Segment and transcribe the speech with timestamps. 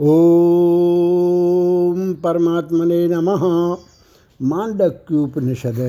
[0.00, 3.42] ओम परमात्मने नमः।
[4.42, 5.80] मांडक्योपनिषद,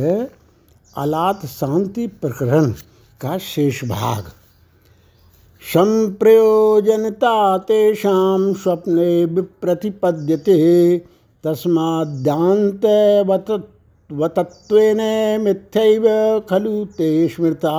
[0.98, 2.72] अलात शांति प्रकरण
[3.22, 4.24] का शेष भाग।
[5.62, 10.58] संप्रयोजनता तेषां स्वप्ने विप्रतिपद्यते
[11.44, 12.22] तस्माद्यांतवतत्वेन
[15.42, 16.04] मिथ्यैव
[16.50, 17.78] खलु ते स्मृता।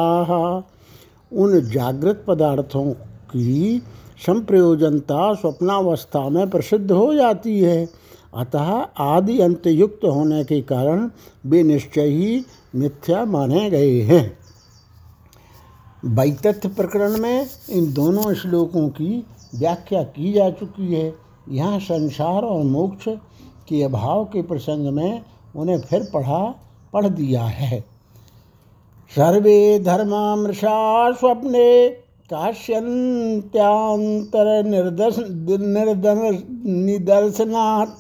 [1.33, 2.93] उन जागृत पदार्थों
[3.33, 3.83] की
[4.27, 7.89] संप्रयोजनता स्वप्नावस्था में प्रसिद्ध हो जाती है।
[8.37, 11.11] अतः आदि अंत युक्त होने के कारण
[11.47, 14.39] वे निश्चय ही मिथ्या माने गए हैं।
[16.05, 21.15] वैतथ्य प्रकरण में इन दोनों श्लोकों की व्याख्या की जा चुकी है।
[21.49, 23.05] यहाँ संसार और मोक्ष
[23.69, 25.23] के अभाव के प्रसंग में
[25.57, 26.55] उन्हें फिर पढ़ा,
[26.93, 27.81] पढ़ दिया है।
[29.11, 31.89] सर्वे धर्मामृषा स्वप्ने
[32.31, 35.19] काश्यन्त्यान्तर निर्दर्श
[36.87, 37.91] निदर्शनात्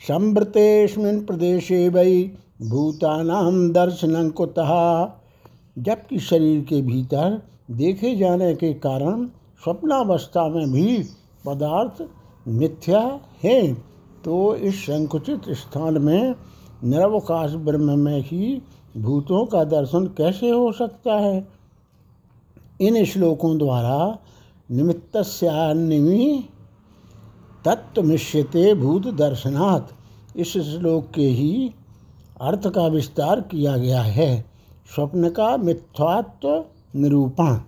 [0.00, 2.30] संवृतेस्मिन् प्रदेशे वै
[2.70, 4.70] भूतानां दर्शनं कुतः?
[5.78, 9.26] जबकि शरीर के भीतर देखे जाने के कारण
[9.64, 11.04] स्वप्नावस्था में भी
[11.46, 12.08] पदार्थ
[12.48, 13.74] मिथ्या है
[14.24, 16.34] तो इस संकुचित स्थान में
[16.84, 18.62] निरवकाश ब्रह्म में ही
[18.96, 21.59] भूतों का दर्शन कैसे हो सकता है?
[22.80, 24.18] इन श्लोकों द्वारा
[24.70, 25.16] निमित्त
[27.64, 29.92] तत्व मिश्यते भूत दर्शनात्
[30.38, 31.74] इस श्लोक के ही
[32.40, 34.44] अर्थ का विस्तार किया गया है।
[34.94, 36.64] स्वप्न का मिथ्यात्व
[36.96, 37.58] निरूपण।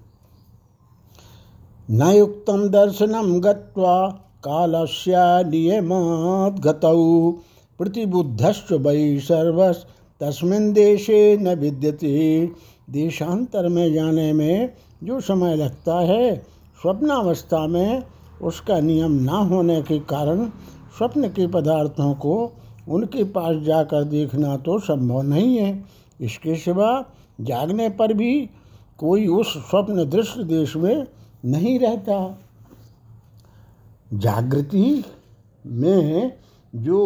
[1.90, 4.08] न युक्त दर्शनम गत्वा
[4.44, 7.30] कालस्य नियमात् गतौ।
[7.78, 9.76] प्रतिबुद्धश्च वै सर्वस्,
[10.20, 12.50] तस्मिन् देशे न विद्यते।
[12.90, 16.36] देशांतर में जाने में जो समय लगता है,
[16.82, 18.02] स्वप्नावस्था में
[18.42, 20.46] उसका नियम ना होने के कारण
[20.98, 22.52] स्वप्न के पदार्थों को
[22.88, 25.84] उनके पास जाकर देखना तो संभव नहीं है।
[26.20, 27.04] इसके सिवा
[27.40, 28.48] जागने पर भी
[28.98, 31.06] कोई उस स्वप्न दृश्य देश में
[31.44, 32.38] नहीं रहता।
[34.14, 35.04] जागृति
[35.66, 36.32] में
[36.74, 37.00] जो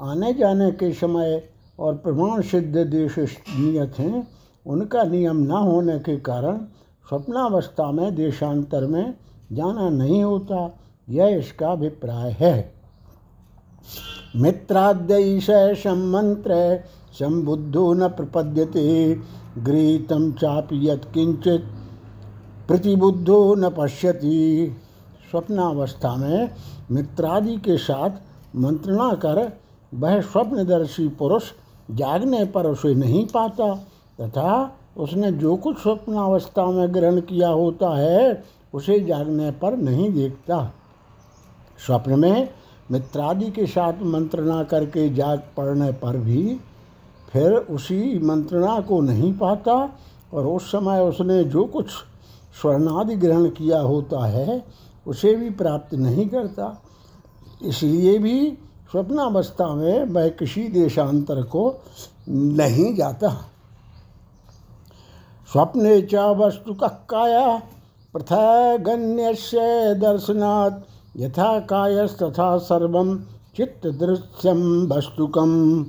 [0.00, 1.42] आने जाने के समय
[1.78, 4.26] और प्रमाण सिद्ध देश नियत हैं,
[4.66, 6.58] उनका नियम न होने के कारण
[7.12, 9.14] स्वप्नावस्था में देशांतर में
[9.52, 10.78] जाना नहीं होता।
[11.08, 12.74] यह इसका अभिप्राय है।
[14.36, 16.80] मित्राद्यैशम मंत्र
[17.12, 19.20] संबुद्धो न प्रपद्यते।
[19.58, 21.64] गृहीतम चापि यत्किंचित
[22.68, 24.76] प्रतिबुद्धो न पश्यति।
[25.30, 26.50] स्वप्नावस्था में
[26.90, 28.10] मित्रादि के साथ
[28.56, 29.60] मंत्रणा कर,
[29.94, 31.42] वह स्वप्नदर्शी पुरुष
[31.90, 33.74] जागने पर उसे नहीं पाता।
[34.20, 38.44] तथा उसने जो कुछ स्वप्नावस्था में ग्रहण किया होता है,
[38.74, 40.72] उसे जागने पर नहीं देखता।
[41.86, 42.48] स्वप्न में
[42.90, 46.60] मित्रादि के साथ मंत्रणा करके जाग पड़ने पर भी
[47.32, 49.98] फिर उसी मंत्रणा को नहीं पाता
[50.34, 51.86] और उस समय उसने जो कुछ
[52.60, 54.64] स्वर्णादि ग्रहण किया होता है,
[55.06, 56.82] उसे भी प्राप्त नहीं करता।
[57.62, 58.58] इसलिए भी
[58.90, 61.80] स्वप्नावस्था में वह किसी देशांतर को
[62.28, 63.51] नहीं जाता।
[65.52, 67.62] स्वप्ने च वस्तु काया
[68.14, 69.58] पृथगन्यस्य
[69.94, 72.94] दर्शनात् यथा कायस्तथा सर्व
[73.56, 75.84] चित्त दृश्यम वस्तुकम।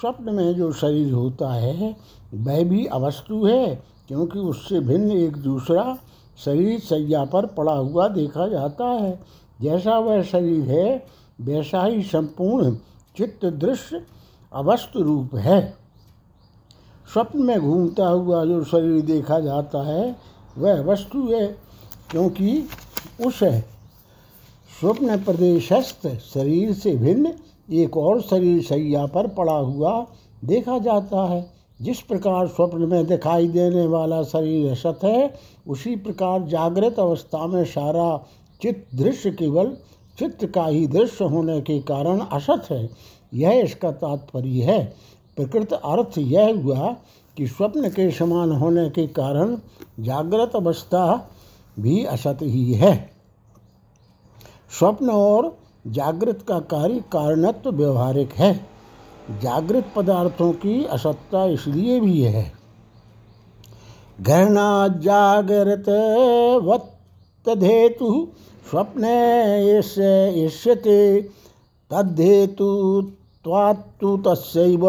[0.00, 1.96] स्वप्न में जो शरीर होता है,
[2.34, 5.98] वह भी अवस्तु है, क्योंकि उससे भिन्न एक दूसरा
[6.44, 9.20] शरीर सैया पर पड़ा हुआ देखा जाता है।
[9.60, 11.06] जैसा वह शरीर है,
[11.40, 12.76] वैसा ही संपूर्ण
[13.16, 14.02] चित्त दृश्य
[14.52, 15.85] अवस्तु रूप है।
[17.12, 20.16] स्वप्न में घूमता हुआ जो शरीर देखा जाता है,
[20.58, 21.46] वह वस्तु है,
[22.10, 22.64] क्योंकि
[23.26, 23.38] उस
[24.80, 27.32] स्वप्न प्रदेशस्थ शरीर से भिन्न
[27.72, 30.06] एक और शरीर सैया पर पड़ा हुआ
[30.44, 31.50] देखा जाता है।
[31.82, 35.34] जिस प्रकार स्वप्न में दिखाई देने वाला शरीर असत है,
[35.68, 38.26] उसी प्रकार जागृत अवस्था में सारा
[38.62, 39.76] चित्त दृश्य केवल
[40.18, 42.90] चित्त का ही दृश्य होने के कारण असत है।
[43.34, 44.94] यह इसका तात्पर्य है।
[45.36, 46.94] प्रकृत अर्थ यह हुआ
[47.36, 49.56] कि स्वप्न के समान होने के कारण
[50.00, 51.30] जागृत अवस्था
[51.78, 53.10] भी असत ही है।
[54.78, 55.56] स्वप्न और
[55.86, 58.54] जागृत का कार्य कारणत्व व्यवहारिक है।
[59.42, 62.52] जागृत पदार्थों की असत्ता इसलिए भी है।
[64.20, 65.88] घृणा जागृत
[66.64, 68.28] वत्तधेतु
[68.70, 69.04] स्वप्न
[70.46, 71.22] इष्यते
[71.90, 72.68] तद्धेतु
[74.26, 74.86] तस्व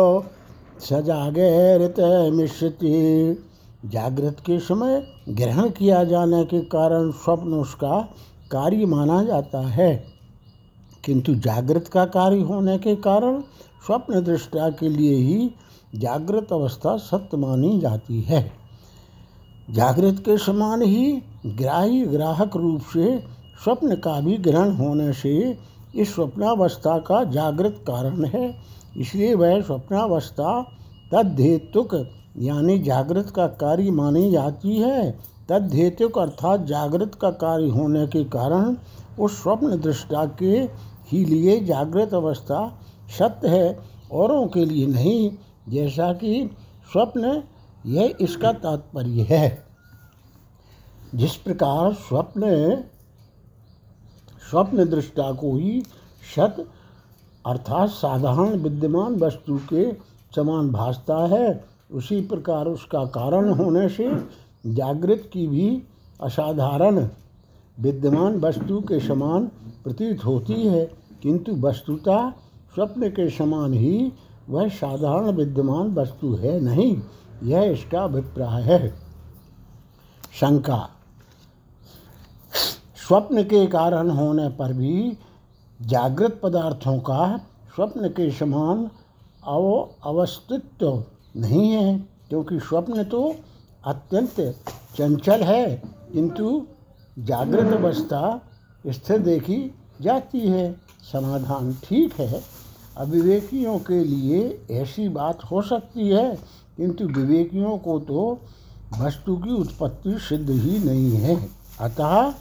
[0.79, 1.95] सजागृत
[2.33, 3.43] मिश्रति।
[3.85, 8.09] जागृत के समय ग्रहण किया जाने के कारण स्वप्न उसका
[8.51, 10.05] कार्य माना जाता है।
[11.05, 13.41] किंतु जागृत का कार्य होने के कारण
[13.85, 15.51] स्वप्न दृष्टा के लिए ही
[15.95, 18.51] जागृत अवस्था सत्य मानी जाती है।
[19.71, 23.19] जागृत के समान ही ग्राही ग्राहक रूप से
[23.63, 25.57] स्वप्न का भी ग्रहण होने से
[25.95, 28.55] इस स्वप्नावस्था का जागृत कारण है।
[28.97, 30.61] इसलिए वह स्वप्नावस्था
[31.11, 31.93] तद्धेतुक,
[32.37, 35.11] यानी जागृत का कार्य मानी जाती है।
[35.49, 38.75] तद्धेतुक अर्थात जागृत का कार्य होने के कारण
[39.19, 40.55] उस स्वप्न दृष्टा के
[41.07, 42.79] ही लिए जागृत अवस्था
[43.19, 43.79] सत्य है,
[44.11, 45.31] औरों के लिए नहीं,
[45.69, 46.49] जैसा कि
[46.91, 47.43] स्वप्न,
[47.85, 49.65] यह इसका तात्पर्य है।
[51.15, 52.83] जिस प्रकार स्वप्न
[54.49, 55.81] स्वप्न दृष्टा को ही
[56.35, 56.65] सत
[57.47, 59.91] अर्थात साधारण विद्यमान वस्तु के
[60.35, 64.09] समान भासता है। उसी प्रकार उसका कारण होने से
[64.73, 65.83] जागृत की भी
[66.21, 67.07] असाधारण
[67.79, 69.45] विद्यमान वस्तु के समान
[69.83, 70.85] प्रतीत होती है,
[71.21, 72.17] किंतु वस्तुता
[72.75, 74.11] स्वप्न के समान ही
[74.49, 76.95] वह साधारण विद्यमान वस्तु है नहीं,
[77.43, 78.89] यह इसका अभिप्राय है।
[80.33, 80.89] शंका।
[83.07, 85.17] स्वप्न के कारण होने पर भी
[85.79, 87.37] जागृत पदार्थों का
[87.75, 88.89] स्वप्न के समान
[89.47, 89.65] अव
[90.05, 91.03] अवस्थित्व
[91.37, 91.97] नहीं है,
[92.29, 93.35] क्योंकि स्वप्न तो
[93.85, 94.39] अत्यंत
[94.97, 95.65] चंचल है,
[96.13, 96.65] किंतु
[97.19, 98.41] जागृत अवस्था
[98.85, 99.59] स्थिर देखी
[100.01, 100.71] जाती है,
[101.11, 102.41] समाधान ठीक है।
[102.97, 104.39] अविवेकियों के लिए
[104.71, 106.35] ऐसी बात हो सकती है,
[106.77, 108.39] किंतु विवेकियों को तो
[108.99, 111.35] वस्तु की उत्पत्ति सिद्ध ही नहीं है।
[111.79, 112.33] अतः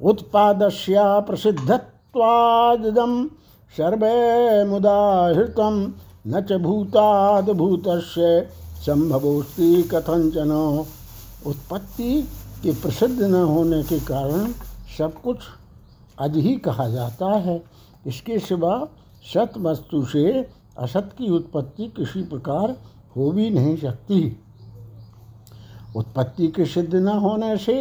[0.00, 3.12] उत्पादस्या प्रसिद्धत्वादिदं।
[3.74, 5.74] सर्वे मुदाहृतं
[6.26, 8.48] न च भूताद्भूतस्य
[8.86, 10.52] संभवोस्ति कथंचन
[11.46, 12.22] उत्पत्ति
[12.62, 14.52] के प्रसिद्ध न होने के कारण
[14.98, 15.38] सब कुछ
[16.18, 17.62] अज ही कहा जाता है।
[18.06, 18.74] इसके सिवा
[19.34, 20.24] सत वस्तु से
[20.78, 22.76] असत की उत्पत्ति किसी प्रकार
[23.16, 24.36] हो भी नहीं सकती।
[25.96, 27.76] उत्पत्ति के सिद्ध न होने से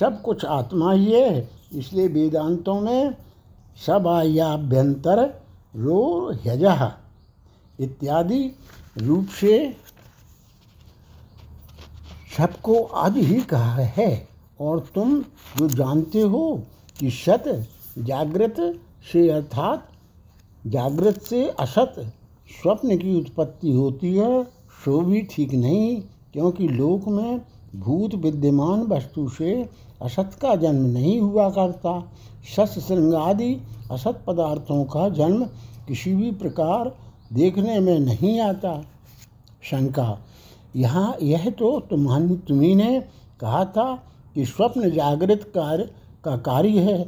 [0.00, 3.14] सब कुछ आत्मा ही है। इसलिए वेदांतों में
[3.86, 5.20] सब आयाभ्यंतर
[5.76, 6.64] रो हज
[7.80, 8.44] इत्यादि
[8.98, 9.54] रूप से
[12.36, 14.28] सबको आज ही कहा है।
[14.60, 15.20] और तुम
[15.56, 16.62] जो जानते हो
[16.98, 17.44] कि सत
[17.98, 18.56] जागृत
[19.12, 19.88] से अर्थात
[20.66, 21.94] जागृत से असत
[22.50, 24.44] स्वप्न की उत्पत्ति होती है,
[24.84, 26.00] सो भी ठीक नहीं,
[26.32, 27.40] क्योंकि लोक में
[27.76, 29.52] भूत विद्यमान वस्तु से
[30.02, 32.12] असत का जन्म नहीं हुआ करता।
[32.56, 33.56] सस श्रृंगादि
[33.90, 35.44] असत पदार्थों का जन्म
[35.88, 36.92] किसी भी प्रकार
[37.32, 38.80] देखने में नहीं आता।
[39.62, 40.18] शंका,
[40.76, 43.00] यहाँ यह तो तुम्हारी तुम्ही ने
[43.40, 43.94] कहा था
[44.34, 45.90] कि स्वप्न जागृत कार्य
[46.24, 47.04] का कार्य है।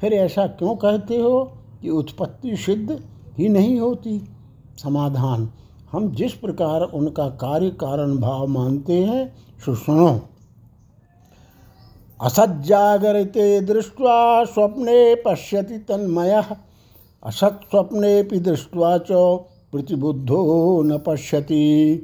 [0.00, 1.44] फिर ऐसा क्यों कहते हो
[1.82, 3.00] कि उत्पत्ति सिद्ध
[3.38, 4.20] ही नहीं होती?
[4.78, 5.48] समाधान,
[5.92, 9.26] हम जिस प्रकार उनका कार्य कारण भाव मानते हैं
[9.60, 10.08] सुनो।
[12.22, 16.44] असज्जागरिते दृष्ट्वा स्वप्ने पश्यति तन्मयः।
[17.24, 19.06] असत्स्वप्नेपि दृष्ट्वा च
[19.72, 22.02] प्रतिबुद्धो न पश्यति।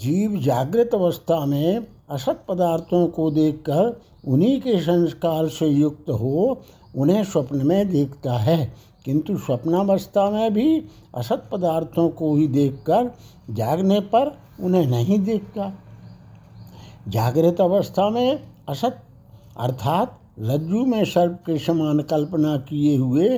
[0.00, 6.62] जीव जागृत अवस्था में असत पदार्थों को देखकर उन्हीं के संस्कार से युक्त हो,
[6.96, 8.74] उन्हें स्वप्न में देखता है।
[9.04, 10.84] किंतु स्वप्नावस्था में भी
[11.14, 13.14] असत पदार्थों को ही देखकर
[13.50, 15.72] जागने पर उन्हें नहीं देखता।
[17.08, 18.98] जागृत अवस्था में असत
[19.56, 23.28] अर्थात रज्जु में सर्प के समान कल्पना किए हुए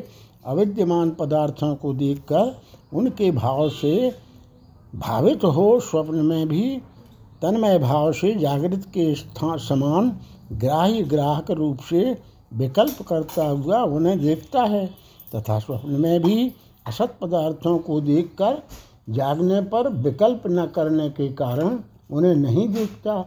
[0.47, 2.55] अविद्यमान पदार्थों को देखकर
[2.93, 4.13] उनके भाव से
[4.95, 6.77] भावित हो, स्वप्न में भी
[7.43, 10.17] तन्मय भाव से जागृत के स्थान समान
[10.53, 12.19] ग्राह्य ग्राहक रूप से
[12.55, 14.87] विकल्प करता हुआ उन्हें देखता है
[15.35, 16.53] तथा स्वप्न में भी
[16.87, 18.63] असत पदार्थों को देखकर
[19.11, 21.79] जागने पर विकल्प न करने के कारण
[22.11, 23.23] उन्हें नहीं देखता।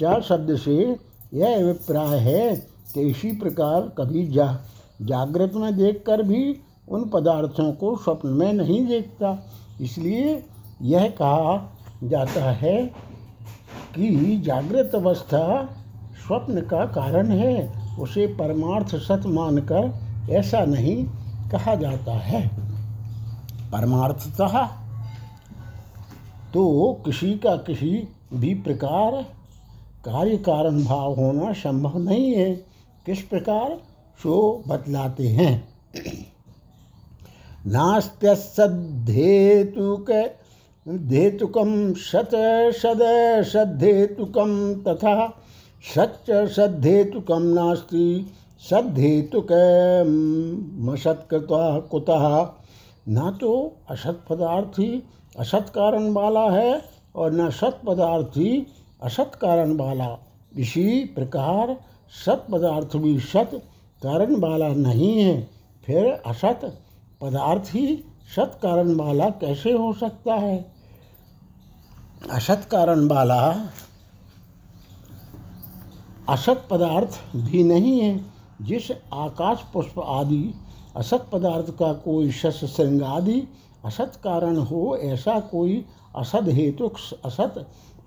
[0.00, 0.96] चार शब्द से
[1.34, 2.56] यह अभिप्राय है
[2.94, 4.58] कि इसी प्रकार कभी जा,
[5.02, 6.56] जागृत में देखकर भी
[6.88, 9.46] उन पदार्थों को स्वप्न में नहीं देखता।
[9.80, 10.44] इसलिए
[10.82, 12.86] यह कहा जाता है
[13.94, 15.76] कि जागृत अवस्था
[16.26, 19.92] स्वप्न का कारण है। उसे परमार्थ सत मानकर
[20.30, 21.04] ऐसा नहीं
[21.50, 22.48] कहा जाता है।
[23.72, 24.66] परमार्थतः
[26.54, 29.24] तो किसी का किसी भी प्रकार
[30.04, 32.66] कार्य कारण भाव होना संभव नहीं है।
[33.06, 33.80] किस प्रकार?
[34.22, 35.68] सो बतलाते हैं।
[37.66, 40.32] नास्त्यसद्धेतुक
[40.88, 42.30] धेतुकम सत
[42.74, 42.98] सद
[43.46, 45.42] सद्धेतुकम तथा
[45.94, 48.26] सच्च सद्धेतुकम नास्ति।
[48.70, 49.48] सद्धेतुक
[50.80, 52.48] मसत्कृता कुतः?
[53.08, 55.02] न तो असत पदार्थ
[55.38, 56.82] असत कारण वाला है
[57.16, 58.38] और न सत पदार्थ
[59.04, 60.14] असत कारण वाला
[60.56, 61.72] इसी प्रकार
[62.26, 63.54] सत पदार्थ भी सत
[64.02, 65.40] कारण वाला नहीं है,
[65.86, 66.64] फिर असत
[67.20, 67.96] पदार्थ ही
[68.36, 70.56] सत कारण वाला कैसे हो सकता है?
[72.30, 73.52] असत कारण वाला
[76.28, 78.16] असत पदार्थ भी नहीं है।
[78.66, 80.44] जिस आकाश पुष्प आदि,
[80.96, 83.40] असत पदार्थ का कोई शस श्रृंग आदि
[83.84, 85.82] असत कारण हो, ऐसा कोई
[86.16, 86.88] असद हेतु
[87.24, 87.58] असत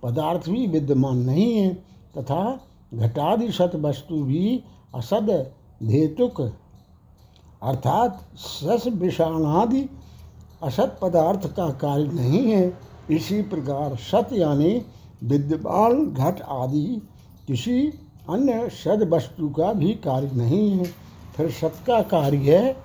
[0.03, 1.73] पदार्थ भी विद्यमान नहीं है,
[2.17, 2.59] तथा
[2.93, 4.63] घटादि सत वस्तु भी
[4.95, 5.51] असद
[5.83, 6.41] हेतुक।
[7.63, 9.89] अर्थात सस विषाणादि
[10.63, 12.77] असत पदार्थ का कार्य नहीं है।
[13.09, 14.85] इसी प्रकार सत यानी
[15.23, 17.01] विद्यमान, घट आदि
[17.47, 17.87] किसी
[18.29, 20.83] अन्य सद वस्तु का भी कार्य नहीं है।
[21.35, 22.77] फिर सत का कार्य है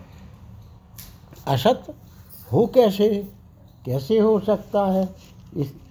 [1.47, 1.95] असत
[2.52, 3.28] हो कैसे?
[3.85, 5.14] कैसे हो सकता है?
[5.57, 5.81] इस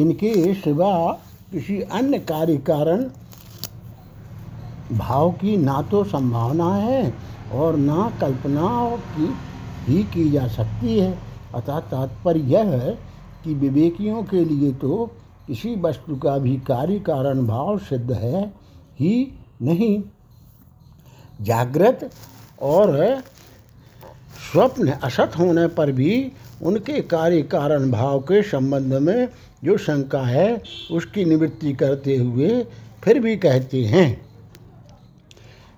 [0.00, 0.94] इनके सिवा
[1.52, 3.04] किसी अन्य कार्य कारण
[4.92, 7.12] भाव की ना तो संभावना है
[7.52, 8.68] और ना कल्पना
[9.08, 9.32] की
[9.84, 11.18] ही की जा सकती है।
[11.54, 12.90] अतः तात्पर्य यह है
[13.44, 15.06] कि विवेकियों के लिए तो
[15.46, 18.44] किसी वस्तु का भी कार्य कारण भाव सिद्ध है
[19.00, 19.14] ही
[19.62, 20.02] नहीं।
[21.42, 22.10] जागृत
[22.62, 23.22] और
[24.52, 26.32] स्वप्न असत होने पर भी
[26.62, 29.28] उनके कार्य कारण भाव के संबंध में
[29.64, 32.66] जो शंका है, उसकी निवृत्ति करते हुए
[33.04, 34.26] फिर भी कहते हैं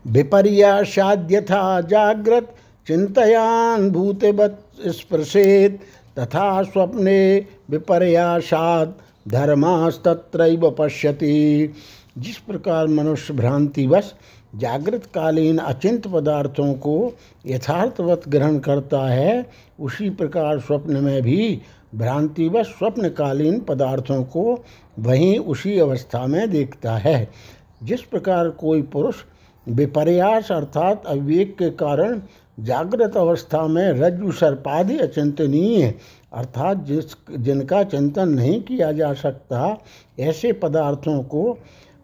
[0.07, 2.55] विपर्यासाद्यथा जागृत
[2.87, 5.81] चिंतयान भूतवत स्पृशेत,
[6.19, 8.95] तथा स्वप्ने विपर्यासाद
[9.29, 11.75] धर्मास्तत्र पश्यति।
[12.19, 14.15] जिस प्रकार मनुष्य भ्रांतिवश
[14.55, 17.15] जागृत कालीन अचिंत पदार्थों को
[17.47, 19.47] यथार्थवत ग्रहण करता है,
[19.81, 21.61] उसी प्रकार स्वप्न में भी
[21.95, 24.65] भ्रांतिवश स्वप्नकालीन पदार्थों को
[24.99, 27.29] वहीं उसी अवस्था में देखता है।
[27.83, 29.15] जिस प्रकार कोई पुरुष
[29.69, 32.21] विपर्यास अर्थात अविवेक के कारण
[32.61, 35.95] जागृत अवस्था में रज्जु सर्पादि अचिंतनीय
[36.33, 37.05] अर्थात जिस,
[37.39, 39.79] जिनका चिंतन नहीं किया जा सकता,
[40.21, 41.59] ऐसे पदार्थों को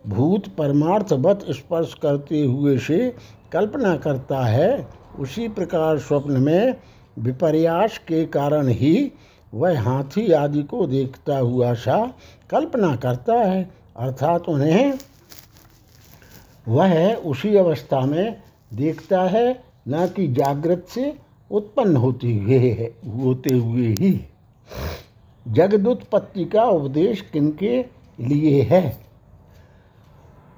[0.07, 3.15] भूत परमार्थवत स्पर्श करते हुए से
[3.53, 6.75] कल्पना करता है, उसी प्रकार स्वप्न में
[7.19, 9.13] विपर्यास के कारण ही
[9.55, 12.13] वह हाथी आदि को देखता हुआ सा
[12.51, 14.99] कल्पना करता है, अर्थात उन्हें
[16.69, 18.43] वह उसी अवस्था में
[18.75, 21.15] देखता है, न कि जागृत से
[21.51, 24.21] उत्पन्न होते हुए होते हुए ही।
[25.49, 27.85] जगदुत्पत्ति का उपदेश किनके
[28.21, 29.01] लिए है?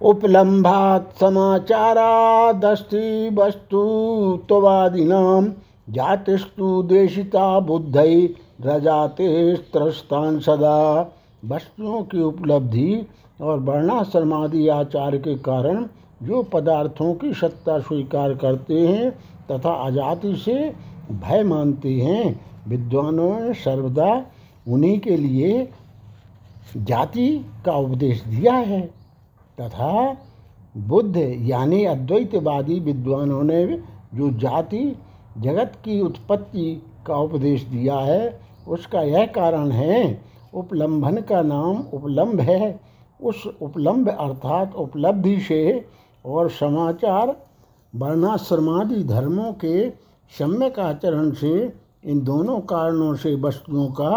[0.01, 5.53] उपलम्भात् समाचारादस्ति वस्तु त्ववादिनां
[5.93, 10.79] जातिस्तु देशिता बुद्धै रजाते त्रस्तान सदा
[11.45, 13.07] वस्तुओं की उपलब्धि
[13.41, 15.87] और वर्णाश्रमादि आचार के कारण
[16.23, 19.11] जो पदार्थों की सत्ता स्वीकार करते हैं
[19.51, 20.73] तथा अजाति से
[21.11, 24.25] भय मानते हैं, विद्वानों ने सर्वदा
[24.69, 25.69] उन्हीं के लिए
[26.77, 27.29] जाति
[27.67, 28.81] का उपदेश दिया है।
[29.59, 30.17] तथा
[30.77, 33.67] बुद्ध यानी अद्वैतवादी विद्वानों ने
[34.15, 34.85] जो जाति
[35.39, 40.23] जगत की उत्पत्ति का उपदेश दिया है, उसका यह कारण है
[40.55, 42.81] उपलम्भन का नाम उपलम्ब है।
[43.21, 45.87] उस उपलम्ब अर्थात उपलब्धि से
[46.25, 47.37] और समाचार,
[47.93, 49.89] वर्णाश्रमादि धर्मों के
[50.33, 51.73] सम्यक आचरण से,
[52.05, 54.13] इन दोनों कारणों से वस्तुओं का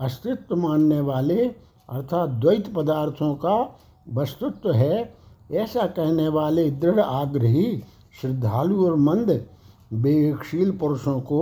[0.00, 1.44] अस्तित्व मानने वाले
[1.88, 3.56] अर्थात द्वैत पदार्थों का
[4.14, 5.14] वस्तुत्व है,
[5.52, 7.82] ऐसा कहने वाले दृढ़ आग्रही,
[8.20, 9.30] श्रद्धालु और मंद,
[9.92, 11.40] विवेकशील पुरुषों को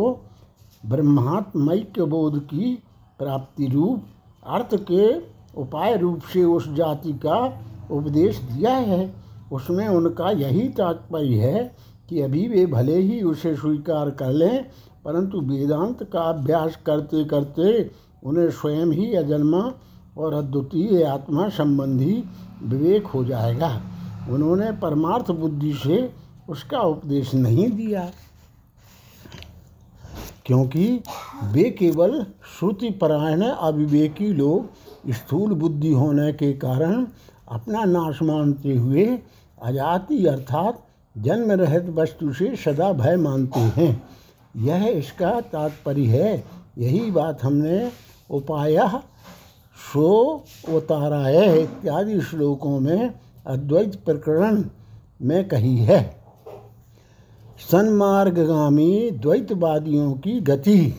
[0.86, 2.74] ब्रह्मात्मैक्य बोध की
[3.18, 4.02] प्राप्ति रूप,
[4.46, 5.06] अर्थ के
[5.60, 7.38] उपाय रूप से उस जाति का
[7.90, 9.14] उपदेश दिया है।
[9.52, 11.76] उसमें उनका यही तात्पर्य है
[12.08, 14.64] कि अभी वे भले ही उसे स्वीकार कर लें,
[15.04, 17.90] परंतु वेदांत का अभ्यास करते करते
[18.24, 19.62] उन्हें स्वयं ही अजन्मा
[20.18, 22.22] और अद्वितीय आत्मा संबंधी
[22.62, 23.70] विवेक हो जाएगा।
[24.30, 25.98] उन्होंने परमार्थ बुद्धि से
[26.48, 28.08] उसका उपदेश नहीं दिया।
[30.46, 31.00] क्योंकि
[31.44, 32.26] वे केवल
[32.58, 37.06] श्रुति परायण अविवेकी लोग स्थूल बुद्धि होने के कारण
[37.48, 39.06] अपना नाश मानते हुए
[39.62, 40.82] अजाति अर्थात
[41.18, 44.02] जन्म रहित वस्तु से सदा भय मानते हैं।
[44.56, 46.44] यह इसका तात्पर्य है।
[46.78, 47.92] यही बात हमने
[48.30, 48.76] उपाय
[49.92, 53.14] सो है इत्यादि श्लोकों में
[53.46, 54.64] अद्वैत प्रकरण
[55.22, 56.25] में कही है।
[57.58, 60.94] सन्मार्गगामी द्वैतवादियों की गति।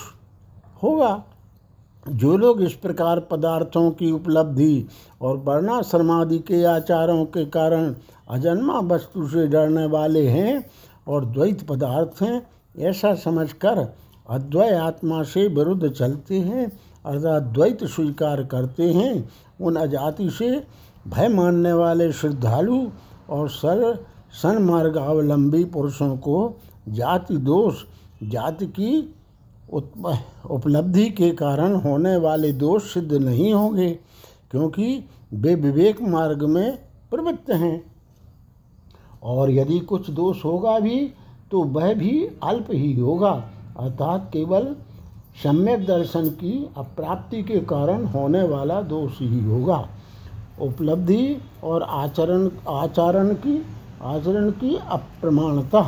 [0.83, 1.23] होगा।
[2.07, 4.87] जो लोग इस प्रकार पदार्थों की उपलब्धि
[5.21, 7.95] और वर्णाश्रमादि के आचारों के कारण
[8.31, 10.65] अजन्मा वस्तु से डरने वाले हैं
[11.07, 12.47] और द्वैत पदार्थ हैं,
[12.79, 13.83] ऐसा समझकर
[14.27, 16.67] अद्वैय आत्मा से विरुद्ध चलते हैं
[17.05, 19.29] अर्थात द्वैत स्वीकार करते हैं।
[19.61, 20.50] उन अजाति से
[21.09, 22.87] भय मानने वाले श्रद्धालु
[23.31, 26.57] और सर सन्मार्गावलंबी पुरुषों को
[26.89, 27.83] जाति दोष,
[28.23, 29.15] जाति की
[29.71, 33.91] उपलब्धि के कारण होने वाले दोष सिद्ध नहीं होंगे,
[34.50, 36.79] क्योंकि वे विवेक मार्ग में
[37.11, 37.83] प्रवृत्त हैं।
[39.23, 41.00] और यदि कुछ दोष होगा भी
[41.50, 42.12] तो वह भी
[42.43, 43.33] अल्प ही होगा।
[43.81, 44.75] अर्थात केवल
[45.43, 49.87] सम्यक दर्शन की अप्राप्ति के कारण होने वाला दोष ही होगा।
[50.61, 53.57] उपलब्धि और आचरण आचरण की
[54.05, 55.83] आचरण की अप्रमाणता।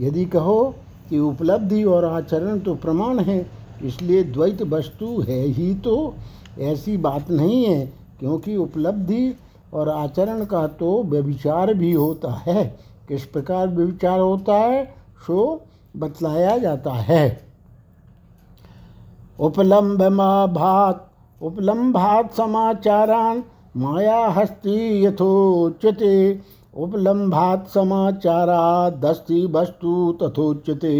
[0.00, 0.74] यदि कहो
[1.10, 3.46] कि उपलब्धि और आचरण तो प्रमाण है,
[3.84, 6.14] इसलिए द्वैत वस्तु है ही तो
[6.60, 7.86] ऐसी बात नहीं है,
[8.20, 9.34] क्योंकि उपलब्धि
[9.74, 12.64] और आचरण का तो व्यविचार भी होता है।
[13.08, 14.84] किस प्रकार व्यविचार होता है?
[15.26, 15.62] सो
[15.96, 17.24] बतलाया जाता है।
[19.40, 20.02] उपलम्ब
[20.54, 21.02] भात
[21.40, 23.42] उपलम्भात समाचारान
[23.76, 26.40] माया हस्ती यथोच्यते।
[26.74, 30.94] उपलम्भात समाचारा दस्ती वस्तु तथोच्यते।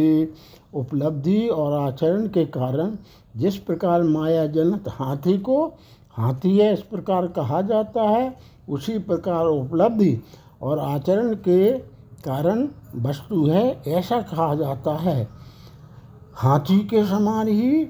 [0.74, 2.96] उपलब्धि और आचरण के कारण
[3.36, 5.66] जिस प्रकार माया जनत हाथी को
[6.14, 8.36] हाथी है, इस प्रकार कहा जाता है,
[8.68, 10.18] उसी प्रकार उपलब्धि
[10.62, 11.70] और आचरण के
[12.24, 15.28] कारण वस्तु है, ऐसा कहा जाता है।
[16.34, 17.88] हाथी के समान ही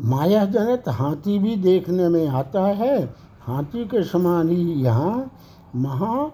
[0.00, 5.32] माया जनित हाथी भी देखने में आता है। हाथी के समान ही यहाँ
[5.76, 6.30] महा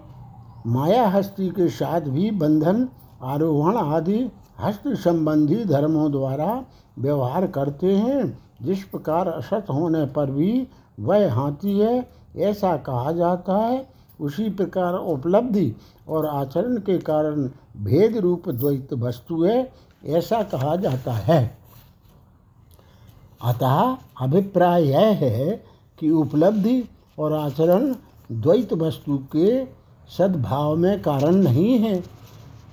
[0.67, 2.89] माया हस्ती के साथ भी बंधन,
[3.23, 6.63] आरोहण आदि हस्त संबंधी धर्मों द्वारा
[6.99, 10.67] व्यवहार करते हैं। जिस प्रकार असत होने पर भी
[10.99, 15.75] वह हाथी है, ऐसा कहा जाता है। उसी प्रकार उपलब्धि
[16.07, 19.73] और आचरण के कारण भेद रूप द्वैत वस्तु है,
[20.05, 21.57] ऐसा कहा जाता है।
[23.43, 25.63] अतः अभिप्राय यह है
[25.99, 26.83] कि उपलब्धि
[27.19, 27.95] और आचरण
[28.31, 29.65] द्वैत वस्तु के
[30.17, 32.01] सद्भाव में कारण नहीं है।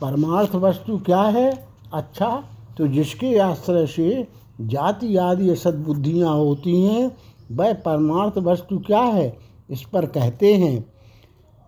[0.00, 1.66] परमार्थ वस्तु क्या है?
[1.94, 2.44] अच्छा
[2.78, 4.28] तो जिसके आश्रय से
[4.60, 7.16] जाति आदि सद्बुद्धियाँ होती हैं,
[7.52, 9.36] वह परमार्थ वस्तु क्या है?
[9.70, 10.93] इस पर कहते हैं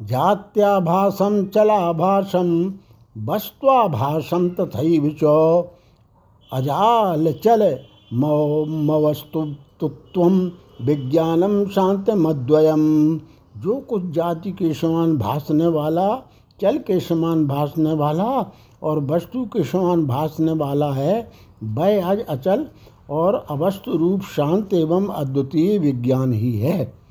[0.00, 2.74] जात्याभासम चलाभासम
[3.16, 5.24] वस्त्वाभासम तथैव च
[6.52, 7.78] अजाल चल
[8.12, 10.22] मवस्तुत्व
[10.84, 13.20] विज्ञानम शांत मद्वयम
[13.56, 16.22] जो कुछ जाति के समान भासने वाला,
[16.60, 21.30] चल के समान भासने वाला और वस्तु के समान भासने वाला है,
[21.62, 22.66] वह आज अचल
[23.10, 27.05] और अवस्तु रूप शांत एवं अद्वितीय विज्ञान ही है।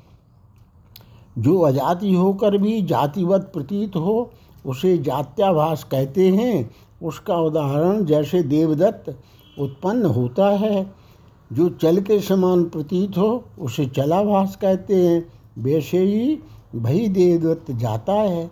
[1.38, 4.30] जो अजाति होकर भी जातिवत प्रतीत हो,
[4.66, 6.70] उसे जात्याभास कहते हैं।
[7.02, 9.20] उसका उदाहरण जैसे देवदत्त
[9.60, 10.94] उत्पन्न होता है।
[11.52, 15.26] जो चल के समान प्रतीत हो, उसे चलाभास कहते हैं।
[15.58, 16.38] वैसे ही
[16.76, 18.50] भई देवदत्त जाता है।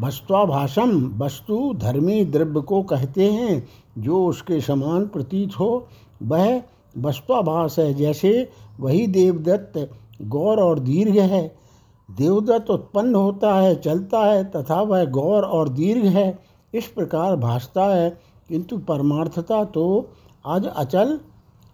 [0.00, 3.68] वस्तुभाषम वस्तु धर्मी द्रव्य को कहते हैं।
[3.98, 5.86] जो उसके समान प्रतीत हो,
[6.22, 6.62] वह
[6.98, 8.48] वस्तुभाष है। जैसे
[8.80, 9.90] वही देवदत्त
[10.22, 11.65] गौर और दीर्घ है।
[12.10, 16.38] देवदत्त उत्पन्न होता है, चलता है, तथा वह गौर और दीर्घ है।
[16.74, 20.08] इस प्रकार भासता है, किंतु परमार्थता तो
[20.46, 21.20] आज अचल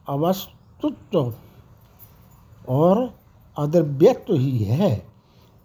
[0.08, 1.34] अवस्तुत्व
[2.68, 3.14] और
[3.58, 5.06] अद्रव्यत्व ही है।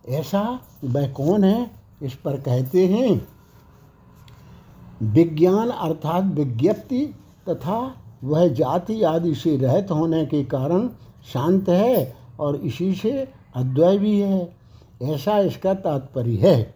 [0.10, 1.72] ऐसा वह कौन है?
[2.04, 3.28] इस पर कहते हैं,
[5.04, 7.06] विज्ञान अर्थात विज्ञप्ति
[7.50, 10.88] तथा वह जाति आदि से रहित होने के कारण
[11.34, 14.57] शांत है और इसी से अद्वय भी है।
[15.02, 16.74] ऐसा इसका तात्पर्य है।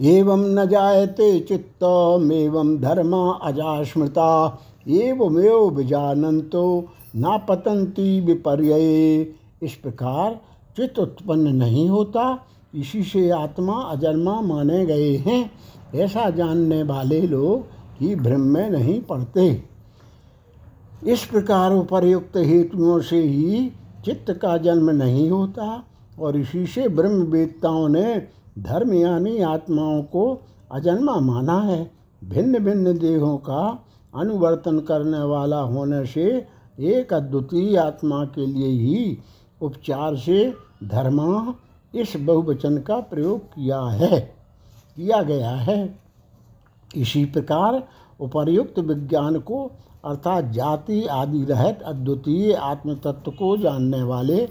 [0.00, 4.58] एवं न जायते चित्तमेवं धर्मा अजास्मृता
[4.88, 6.64] एवमेव विजानन्तो
[7.16, 8.78] न पतंती विपर्य
[9.62, 10.40] इस प्रकार
[10.76, 15.50] चित्त उत्पन्न नहीं होता, इसी से आत्मा अजन्मा माने गए हैं।
[15.94, 17.66] ऐसा जानने वाले लोग
[18.00, 19.62] ही भ्रम में नहीं पड़ते।
[21.06, 23.70] इस प्रकार उपर्युक्त हेतुओं से ही
[24.04, 25.84] चित्त का जन्म नहीं होता
[26.18, 28.14] और इसी से ब्रह्मवेत्ताओं ने
[28.58, 30.24] धर्म यानी आत्माओं को
[30.72, 31.90] अजन्मा माना है।
[32.22, 33.62] भिन्न भिन्न देहों का
[34.14, 36.24] अनुवर्तन करने वाला होने से
[36.78, 39.18] एक अद्वितीय आत्मा के लिए ही
[39.60, 40.52] उपचार से
[40.84, 41.54] धर्मा
[41.94, 44.20] इस बहुवचन का प्रयोग किया है,
[44.96, 45.98] किया गया है।
[46.96, 47.82] इसी प्रकार
[48.20, 49.64] उपर्युक्त विज्ञान को
[50.04, 54.48] अर्थात जाति आदि रहित अद्वितीय आत्म तत्व को जानने वाले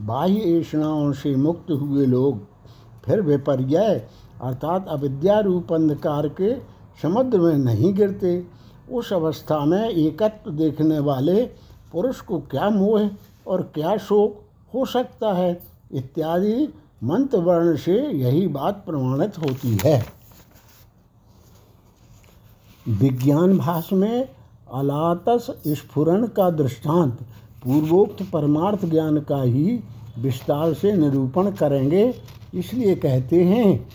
[0.00, 2.40] बाह्य ऐषणाओं से मुक्त हुए लोग
[3.04, 3.76] फिर विपर्य
[4.42, 6.54] अर्थात अविद्या रूप अंधकार के
[7.02, 8.46] समुद्र में नहीं गिरते।
[8.92, 11.44] उस अवस्था में एकत्व देखने वाले
[11.92, 13.10] पुरुष को क्या मोह
[13.46, 14.42] और क्या शोक
[14.74, 15.62] हो सकता है?
[15.92, 16.68] इत्यादि
[17.04, 20.06] मंत्र वर्ण से यही बात प्रमाणित होती है।
[22.88, 24.28] विज्ञान भाष में
[24.72, 27.18] अलातस स्फुरन का दृष्टांत
[27.66, 29.78] पूर्वोक्त परमार्थ ज्ञान का ही
[30.18, 32.02] विस्तार से निरूपण करेंगे,
[32.54, 33.88] इसलिए कहते हैं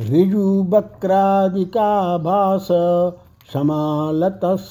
[0.00, 2.68] ऋजु बक्रादिका भास
[3.52, 4.70] समालतस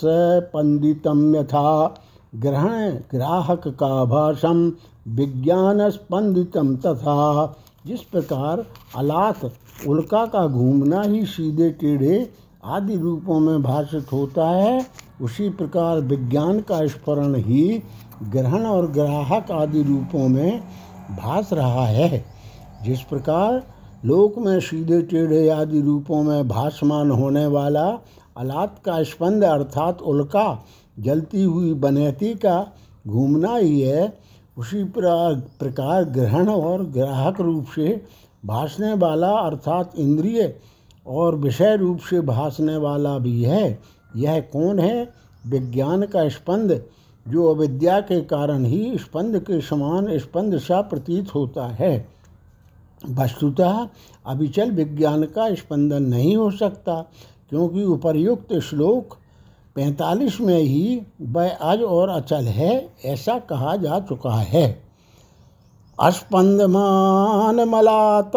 [0.54, 1.96] पंडितम यथा,
[2.36, 4.72] ग्रहण ग्राहक का भाषम
[5.16, 8.66] विज्ञान स्पंदितम तथा, जिस प्रकार
[8.98, 9.52] अलात
[9.88, 12.30] उल्का का घूमना ही सीधे टेढ़े
[12.68, 14.86] आदि रूपों में भाषित होता है,
[15.22, 17.82] उसी प्रकार विज्ञान का स्मरण ही
[18.24, 20.60] ग्रहण और ग्राहक आदि रूपों में
[21.12, 22.26] भास रहा है।
[22.84, 23.64] जिस प्रकार
[24.06, 27.88] लोक में सीधे टेढ़े आदि रूपों में भासमान होने वाला
[28.38, 30.66] अलात का स्पंद अर्थात उल्का
[31.00, 32.74] जलती हुई बनैती का
[33.08, 34.18] घूमना ही है,
[34.58, 38.02] उसी प्रकार ग्रहण और ग्राहक रूप से
[38.46, 40.56] भासने वाला अर्थात इंद्रिय
[41.08, 43.80] और विषय रूप से भासने वाला भी है।
[44.16, 45.10] यह कौन है?
[45.48, 46.86] विज्ञान का स्पंद
[47.30, 52.08] जो अविद्या के कारण ही स्पंद के समान स्पंद सा प्रतीत होता है।
[53.10, 53.88] वस्तुतः
[54.26, 57.02] अभिचल विज्ञान का स्पंदन नहीं हो सकता,
[57.50, 59.16] क्योंकि उपर्युक्त श्लोक
[59.76, 64.82] पैंतालीस में ही वह अज और अचल है, ऐसा कहा जा चुका है।
[66.00, 68.36] अस्पंदमान मलात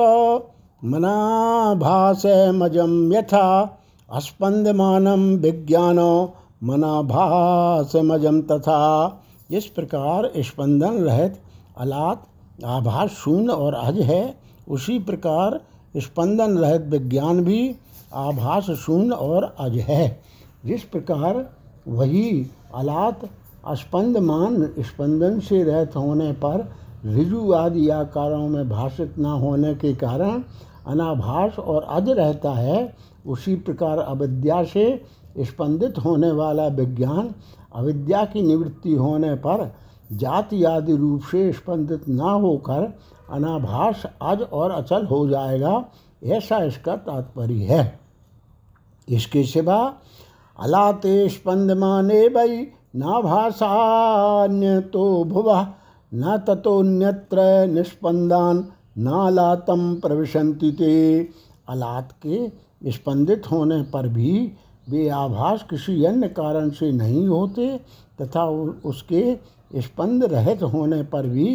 [0.84, 2.22] मना भाष
[2.54, 3.78] मजम यथा
[4.08, 11.40] अस्पंदमानम विज्ञानो मनाभास मजम तथा। इस प्रकार स्पंदन रहित
[11.78, 12.26] अलात,
[12.64, 14.34] आभास शून्य और अज है,
[14.68, 15.60] उसी प्रकार
[15.96, 17.74] स्पंदन रहित विज्ञान भी
[18.14, 20.20] आभास शून्य और अज है।
[20.66, 21.50] जिस प्रकार
[21.88, 23.20] वही अलात,
[23.68, 26.72] स्पंदमान स्पंदन से रहित होने पर
[27.06, 30.42] ऋजु आदि आकारों में भाषित न होने के कारण
[30.86, 32.94] अनाभास और अज रहता है,
[33.26, 35.02] उसी प्रकार अविद्या से
[35.38, 37.34] स्पंदित होने वाला विज्ञान
[37.74, 39.70] अविद्या की निवृत्ति होने पर
[40.12, 42.92] जाति आदि रूप से स्पंदित न होकर
[43.30, 45.84] अनाभास आज और अचल हो जाएगा,
[46.24, 48.00] ऐसा इसका तात्पर्य है।
[49.08, 49.78] इसके सिवा
[50.58, 52.62] अलाते स्पंदमाने वही
[52.96, 55.50] नाभाषान्य तो भुव,
[56.12, 58.64] न तथोन्यत्र निष्पंदान
[58.98, 61.28] नालातम प्रविशंति ते।
[61.68, 64.52] अलात के स्पंदित होने पर भी
[64.86, 67.76] वे आभास किसी अन्य कारण से नहीं होते
[68.20, 68.44] तथा
[68.84, 69.22] उसके
[69.82, 71.46] स्पंद रहित होने पर भी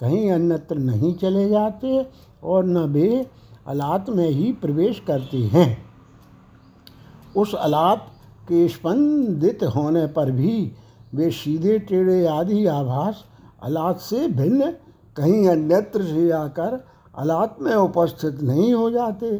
[0.00, 2.06] कहीं अन्यत्र नहीं चले जाते
[2.42, 3.26] और न वे
[3.66, 5.68] अलात में ही प्रवेश करते हैं।
[7.36, 8.06] उस अलात
[8.48, 10.72] के स्पंदित होने पर भी
[11.14, 13.24] वे सीधे टेढ़े आदि आभास
[13.62, 14.70] अलात से भिन्न
[15.16, 19.30] कहीं अन्यत्र से आकर अलात में उपस्थित नहीं हो जाते।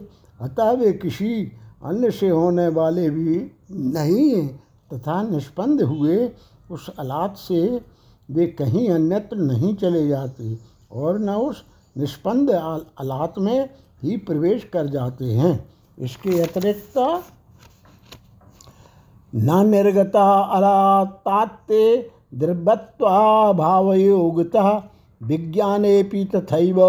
[0.41, 4.49] अतः वे किसी अन्य से होने वाले भी नहीं
[4.91, 6.31] तथा निष्पन्द हुए
[6.71, 7.81] उस अलात से
[8.31, 10.59] वे कहीं अन्यत्र नहीं चले जाते
[10.93, 11.65] और न उस
[11.97, 13.69] निष्पन्द अलात में
[14.03, 17.23] ही प्रवेश कर जाते हैं। इसके अतिरिक्त,
[19.35, 26.03] न निर्गता अलातात्ते द्रव्यत्वाभावयोगता विज्ञाने
[26.35, 26.81] तथैव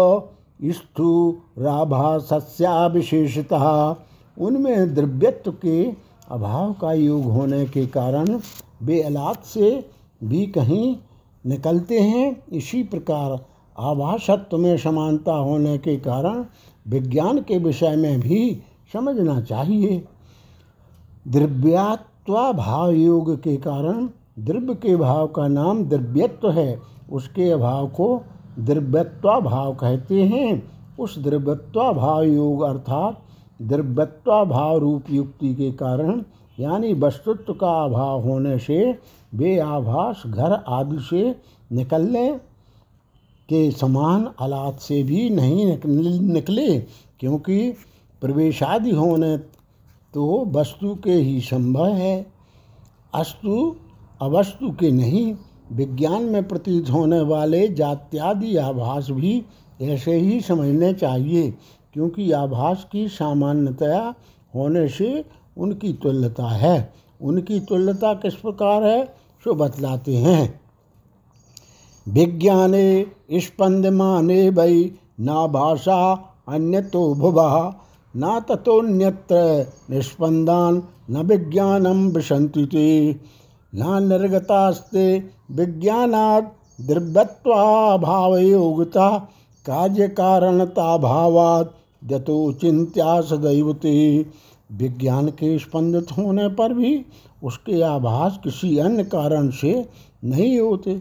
[0.72, 3.94] स्थूराभासस्या विशेषतः
[4.38, 5.92] उनमें द्रव्यत्व के
[6.30, 8.40] अभाव का योग होने के कारण
[8.82, 9.90] वे अलात से
[10.24, 10.96] भी कहीं
[11.46, 13.44] निकलते हैं। इसी प्रकार
[13.78, 16.44] आभाषत्व में समानता होने के कारण
[16.88, 20.04] विज्ञान के विषय में भी समझना चाहिए।
[21.28, 26.80] द्रव्यात्वा योग के कारण द्रव्य के भाव का नाम द्रव्यत्व है।
[27.12, 28.22] उसके अभाव को
[28.58, 33.22] द्रव्यत्वाभाव कहते हैं। उस द्रव्यत्वाभाव योग अर्थात
[33.62, 36.22] द्रव्यत्वाभाव रूप युक्ति के कारण,
[36.60, 38.98] यानी वस्तुत्व का अभाव होने से
[39.34, 41.36] वे आभास घर आदि से
[41.72, 42.32] निकलने
[43.48, 45.78] के समान अलात से भी नहीं
[46.20, 46.78] निकले।
[47.20, 47.72] क्योंकि
[48.20, 49.36] प्रवेशादि होने
[50.14, 52.26] तो वस्तु के ही संभव है।
[53.14, 53.76] अस्तु,
[54.22, 55.34] अवस्तु के नहीं,
[55.72, 59.44] विज्ञान में प्रतीत होने वाले जात्यादि आभास भी
[59.82, 61.54] ऐसे ही समझने चाहिए।
[61.94, 64.14] क्योंकि आभास की सामान्यतया
[64.54, 65.24] होने से
[65.56, 69.04] उनकी तुल्यता है। उनकी तुल्यता किस प्रकार है,
[69.44, 70.60] सो बतलाते हैं।
[72.08, 77.76] विज्ञाने स्पंदमाने वै, ना भाषा अन्य तो भुवा,
[78.16, 83.20] न तथोन्यत्र निष्पन्दान, न विज्ञानम विशंति
[83.74, 86.80] न निर्गतास्ते विज्ञानात्
[88.38, 89.18] योगता
[89.66, 94.26] कार्य कारणता भावात जतो चिंत्या सदैवते।
[94.70, 97.04] विज्ञान के स्पंदित होने पर भी
[97.42, 99.72] उसके आभास किसी अन्य कारण से
[100.24, 100.94] नहीं होते,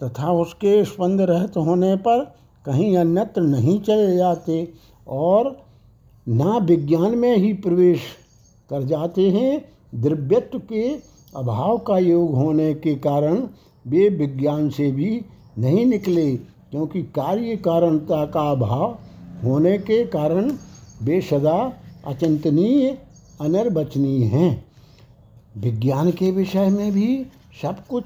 [0.00, 2.24] तथा उसके स्पंद रहित होने पर
[2.64, 4.72] कहीं अन्यत्र नहीं चले जाते
[5.08, 5.56] और
[6.26, 8.00] ना विज्ञान में ही प्रवेश
[8.70, 10.88] कर जाते हैं। द्रव्यत्व के
[11.36, 13.42] अभाव का योग होने के कारण
[13.84, 15.20] वे विज्ञान से भी
[15.58, 18.98] नहीं निकले, क्योंकि कार्य कारणता का अभाव
[19.44, 20.52] होने के कारण
[21.02, 21.72] वे सदा
[22.06, 22.98] अचिंतनीय,
[23.40, 24.64] अनर्वचनीय हैं।
[25.56, 27.26] विज्ञान के विषय में भी
[27.62, 28.04] सब कुछ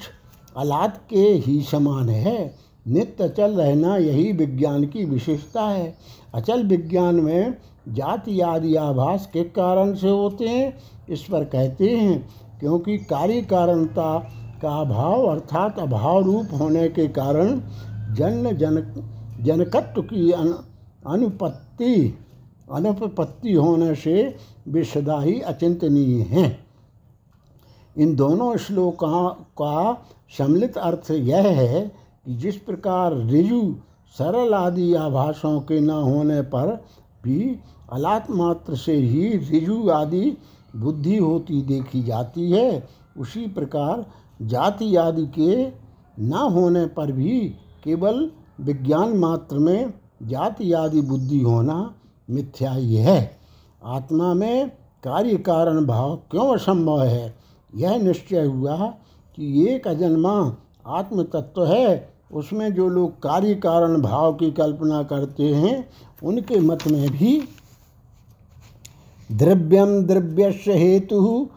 [0.57, 2.55] अलाद के ही समान है।
[2.89, 5.95] नित्य अचल रहना यही विज्ञान की विशेषता है।
[6.35, 7.55] अचल विज्ञान में
[7.89, 10.79] जाति आदि आभास के कारण से होते हैं।
[11.11, 12.29] इस पर कहते हैं,
[12.61, 14.19] क्योंकि कार्य कारणता
[14.63, 17.61] का अभाव अर्थात अभाव रूप होने के कारण
[18.15, 18.83] जन्म जन,
[19.41, 20.31] जनकत्व की
[21.07, 22.19] अनुपत्ति,
[22.73, 24.37] अनुपपत्ति होने से
[24.69, 26.67] वे ही अचिंतनीय हैं।
[27.97, 30.05] इन दोनों श्लोकों का
[30.39, 33.77] सम्मिलित अर्थ यह है कि जिस प्रकार रिजु
[34.19, 36.85] सरल आदि आभासों के न होने पर
[37.25, 37.59] भी
[37.93, 40.37] अलात मात्र से ही रिजु आदि
[40.77, 44.07] बुद्धि होती देखी जाती है, उसी प्रकार
[44.43, 45.67] जाति आदि के
[46.21, 47.41] न होने पर भी
[47.85, 48.31] केवल
[48.61, 51.95] विज्ञान मात्र में जाति आदि बुद्धि होना
[52.31, 53.37] मिथ्या ही है।
[53.85, 54.69] आत्मा में
[55.05, 57.35] कार्य कारण भाव क्यों असंभव है?
[57.75, 58.77] यह निश्चय हुआ
[59.37, 65.55] कि एक अजन्मा आत्म तत्व है। उसमें जो लोग कार्य कारण भाव की कल्पना करते
[65.55, 65.91] हैं,
[66.23, 67.43] उनके मत में भी
[69.33, 71.49] द्रव्यम द्रव्यस्य हेतु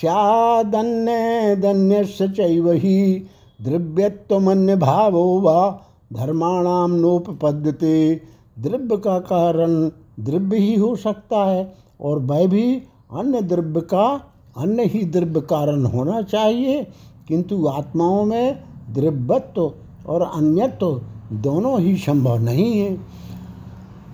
[0.00, 3.26] स्यादन्य दन्यस्य चैव ही
[3.62, 5.78] द्रव्यत्वमन्य भावो व
[6.12, 8.20] धर्माणाम नोपपद्यते।
[8.58, 14.84] द्रव्य का कारण द्रव्य ही हो सकता है और वह भी अन्य द्रव्य का, अन्य
[14.84, 16.86] ही द्रव्य कारण होना चाहिए।
[17.28, 19.72] किंतु आत्माओं में द्रव्यत्व
[20.06, 23.00] और अन्यत्व दोनों ही संभव नहीं है।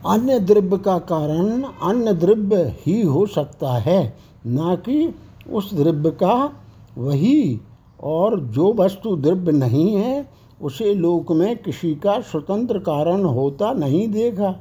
[0.06, 5.14] अन्य द्रव्य का कारण अन्य द्रव्य ही हो सकता है, ना कि
[5.52, 6.52] उस द्रव्य का
[6.98, 7.60] वही।
[8.02, 10.28] और जो वस्तु द्रव्य नहीं है
[10.60, 14.52] उसे लोक में किसी का स्वतंत्र कारण होता नहीं देखा,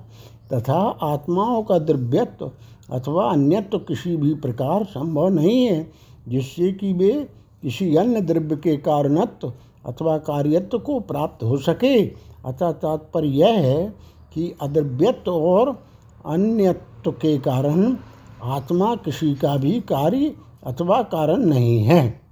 [0.54, 2.52] तथा आत्माओं का द्रव्यत्व
[2.92, 5.92] अथवा अन्यत्व किसी भी प्रकार संभव नहीं है,
[6.28, 7.12] जिससे कि वे
[7.62, 9.54] किसी अन्य द्रव्य के कारणत्व
[9.86, 12.06] अथवा कार्यत्व को प्राप्त हो सके।
[12.46, 13.94] अतः तात्पर्य यह है
[14.34, 15.70] कि अद्रव्यत्व और
[16.26, 17.98] अन्यत्व के कारण
[18.44, 22.25] आत्मा किसी का भी कार्य अथवा कारण नहीं है।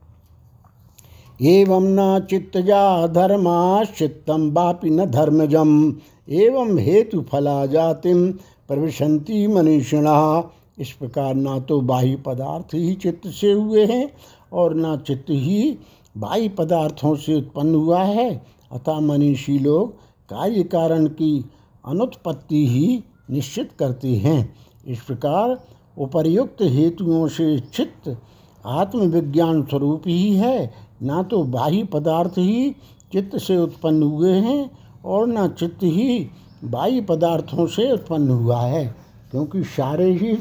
[1.39, 5.71] एवं न चित्तजा धर्माश्चित्तम बापि न धर्मजम
[6.29, 8.31] एवं हेतु फला जातिम
[8.67, 14.09] प्रविशंति मनीषिणा। इस प्रकार ना तो बाह्य पदार्थ ही चित्त से हुए हैं
[14.53, 15.77] और ना चित्त ही
[16.17, 18.29] बाह्य पदार्थों से उत्पन्न हुआ है।
[18.71, 19.91] अतः मनीषी लोग
[20.29, 21.45] कार्य कारण की
[21.85, 24.55] अनुत्पत्ति ही निश्चित करते हैं।
[24.87, 25.57] इस प्रकार
[25.97, 28.17] उपर्युक्त हेतुओं से चित्त
[28.65, 32.75] आत्मविज्ञान स्वरूप ही है। ना तो बाह्य पदार्थ ही
[33.13, 34.69] चित्त से उत्पन्न हुए हैं
[35.05, 36.29] और ना चित्त ही
[36.65, 38.85] बाह्य पदार्थों से उत्पन्न हुआ है,
[39.31, 40.37] क्योंकि सारे ही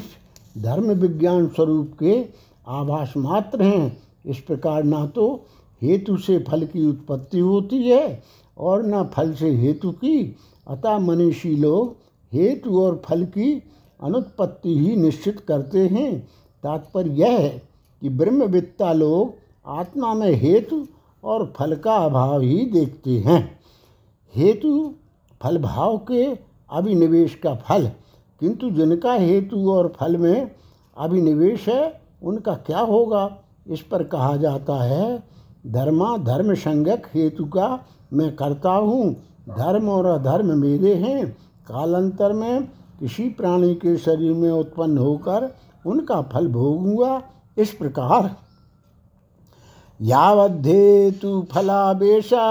[0.58, 2.20] धर्म विज्ञान स्वरूप के
[2.66, 3.96] आभास मात्र हैं।
[4.26, 5.34] इस प्रकार ना तो
[5.82, 8.22] हेतु से फल की उत्पत्ति होती है
[8.56, 11.96] और न फल से हेतु की। अतः मनीषी लोग
[12.32, 13.52] हेतु और फल की
[14.00, 16.18] अनुत्पत्ति ही निश्चित करते हैं।
[16.64, 17.62] तात्पर्य यह है
[18.02, 19.34] कि ब्रह्मविद्ता लोग
[19.66, 20.86] आत्मा में हेतु
[21.24, 23.40] और फल का अभाव ही देखते हैं।
[24.34, 24.94] हेतु
[25.40, 26.24] फल भाव के
[26.70, 27.86] अभिनिवेश का फल,
[28.40, 30.50] किंतु जिनका हेतु और फल में
[30.96, 33.38] अभिनिवेश है, उनका क्या होगा?
[33.66, 35.22] इस पर कहा जाता है,
[35.66, 37.78] धर्मा धर्म संज्ञक हेतु का
[38.12, 39.12] मैं करता हूँ।
[39.48, 41.26] धर्म और अधर्म मेरे हैं।
[41.66, 42.66] कालांतर में
[43.00, 45.50] किसी प्राणी के शरीर में उत्पन्न होकर
[45.86, 47.22] उनका फल भोगूँगा।
[47.56, 48.36] इस प्रकार
[50.02, 52.44] यावद्धेतु फलावेशा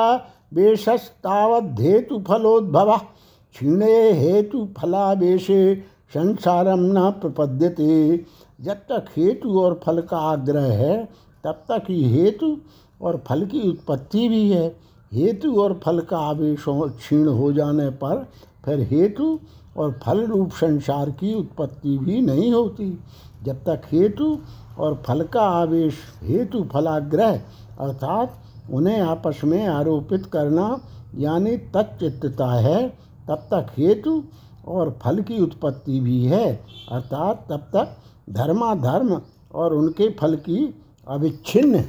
[0.54, 5.76] वेशस्तावद्धेतु फलोद्भव। क्षीणे हेतु फलावेशे
[6.14, 8.18] संसारम न प्रपद्यते।
[8.62, 11.06] जब तक हेतु और फल का आग्रह है,
[11.44, 12.58] तब तक ही हेतु
[13.02, 14.68] और फल की उत्पत्ति भी है।
[15.14, 18.28] हेतु और फल का आवेश क्षीण हो जाने पर
[18.66, 19.40] फिर हेतु
[19.78, 23.00] और फल रूप संसार की उत्पत्ति भी नहीं होती।
[23.44, 24.38] जब तक हेतु
[24.80, 27.42] और फल का आवेश हेतु फलाग्रह,
[27.80, 30.80] अर्थात उन्हें आपस में आरोपित करना,
[31.16, 32.90] यानी तत्चित्तता है,
[33.28, 34.24] तब तक हेतु
[34.68, 37.98] और फल की उत्पत्ति भी है, अर्थात तब तक
[38.30, 39.22] धर्माधर्म
[39.56, 41.82] और उनके फल की अविच्छिन्न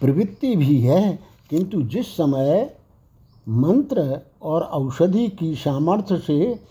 [0.00, 1.18] प्रवृत्ति भी है।
[1.50, 2.76] किंतु जिस समय
[3.48, 6.62] मंत्र और औषधि की सामर्थ्य से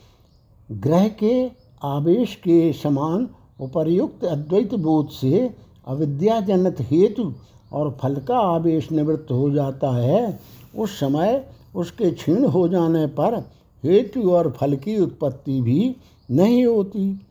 [0.72, 1.52] ग्रह के
[1.84, 3.30] आवेश के समान
[3.62, 5.50] उपर्युक्त अद्वैत बोध से
[5.88, 7.34] अविद्याजनित हेतु
[7.74, 10.40] और फल का आवेश निवृत्त हो जाता है।
[10.78, 11.44] उस समय
[11.76, 13.38] उसके क्षीण हो जाने पर
[13.84, 15.96] हेतु और फल की उत्पत्ति भी
[16.32, 17.22] नहीं होती।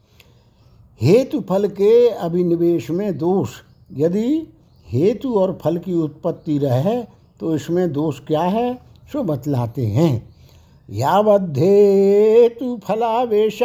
[1.00, 3.50] हेतु फल के अभिनिवेश में दोष।
[3.96, 4.46] यदि
[4.86, 7.02] हेतु और फल की उत्पत्ति रहे
[7.40, 8.74] तो इसमें दोष क्या है?
[9.12, 10.28] सो बतलाते हैं।
[10.90, 13.62] यावद्धेतु फलावेश।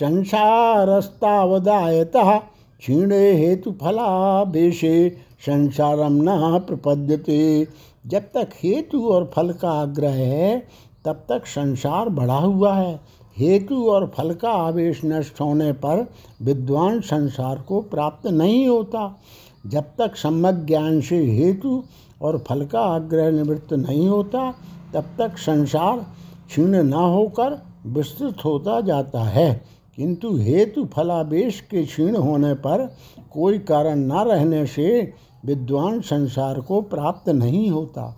[0.00, 2.40] संसारस्तावदायतः
[2.78, 7.68] क्षीणे हेतु फलावेशे संसारम न प्रपद्यते।
[8.06, 10.66] जब तक हेतु और फल का आग्रह है,
[11.04, 13.00] तब तक संसार बढ़ा हुआ है।
[13.38, 16.06] हेतु और फल का आवेश नष्ट होने पर
[16.42, 19.18] विद्वान संसार को प्राप्त नहीं होता।
[19.66, 21.84] जब तक सम्यक ज्ञान से हेतु
[22.22, 24.54] और फल का आग्रह निवृत्त नहीं होता,
[24.94, 26.06] तब तक संसार
[26.48, 32.94] क्षीण न होकर विस्तृत होता जाता है। किंतु हेतु फलावेश के क्षीण होने पर
[33.32, 35.12] कोई कारण न रहने से
[35.44, 38.16] विद्वान संसार को प्राप्त नहीं होता।